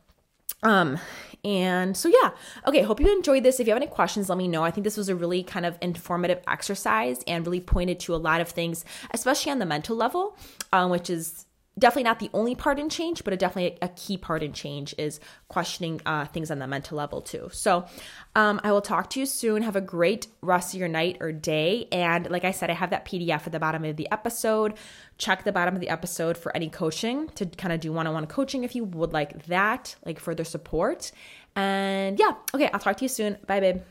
Um, 0.63 0.99
and 1.43 1.95
so 1.95 2.09
yeah, 2.09 2.31
okay, 2.67 2.83
hope 2.83 2.99
you 2.99 3.11
enjoyed 3.15 3.43
this. 3.43 3.59
If 3.59 3.67
you 3.67 3.73
have 3.73 3.81
any 3.81 3.89
questions, 3.89 4.29
let 4.29 4.37
me 4.37 4.47
know. 4.47 4.63
I 4.63 4.71
think 4.71 4.83
this 4.83 4.97
was 4.97 5.09
a 5.09 5.15
really 5.15 5.41
kind 5.41 5.65
of 5.65 5.77
informative 5.81 6.39
exercise 6.47 7.23
and 7.25 7.45
really 7.45 7.61
pointed 7.61 7.99
to 8.01 8.13
a 8.13 8.17
lot 8.17 8.41
of 8.41 8.49
things, 8.49 8.85
especially 9.11 9.51
on 9.51 9.59
the 9.59 9.65
mental 9.65 9.95
level, 9.95 10.37
um, 10.71 10.91
which 10.91 11.09
is 11.09 11.45
definitely 11.79 12.03
not 12.03 12.19
the 12.19 12.29
only 12.33 12.53
part 12.53 12.79
in 12.79 12.89
change, 12.89 13.23
but 13.23 13.33
a 13.33 13.37
definitely 13.37 13.77
a, 13.81 13.87
key 13.89 14.17
part 14.17 14.43
in 14.43 14.51
change 14.51 14.93
is 14.97 15.19
questioning 15.47 16.01
uh, 16.05 16.25
things 16.25 16.51
on 16.51 16.59
the 16.59 16.67
mental 16.67 16.97
level 16.97 17.21
too. 17.21 17.49
So 17.51 17.85
um, 18.35 18.59
I 18.63 18.71
will 18.71 18.81
talk 18.81 19.09
to 19.11 19.19
you 19.19 19.25
soon. 19.25 19.61
Have 19.63 19.75
a 19.75 19.81
great 19.81 20.27
rest 20.41 20.73
of 20.73 20.79
your 20.79 20.89
night 20.89 21.17
or 21.21 21.31
day. 21.31 21.87
And 21.91 22.29
like 22.29 22.43
I 22.43 22.51
said, 22.51 22.69
I 22.69 22.73
have 22.73 22.89
that 22.89 23.05
PDF 23.05 23.45
at 23.45 23.51
the 23.51 23.59
bottom 23.59 23.85
of 23.85 23.95
the 23.95 24.09
episode. 24.11 24.73
Check 25.17 25.43
the 25.43 25.51
bottom 25.51 25.73
of 25.75 25.81
the 25.81 25.89
episode 25.89 26.37
for 26.37 26.55
any 26.55 26.69
coaching 26.69 27.29
to 27.35 27.45
kind 27.45 27.73
of 27.73 27.79
do 27.79 27.93
one 27.93 28.07
on 28.07 28.13
one 28.13 28.27
coaching 28.27 28.63
if 28.63 28.75
you 28.75 28.83
would 28.83 29.13
like 29.13 29.45
that, 29.45 29.95
like 30.05 30.19
further 30.19 30.43
support. 30.43 31.11
And 31.55 32.19
yeah, 32.19 32.31
okay, 32.53 32.69
I'll 32.73 32.79
talk 32.79 32.97
to 32.97 33.05
you 33.05 33.09
soon. 33.09 33.37
Bye, 33.47 33.59
babe. 33.59 33.81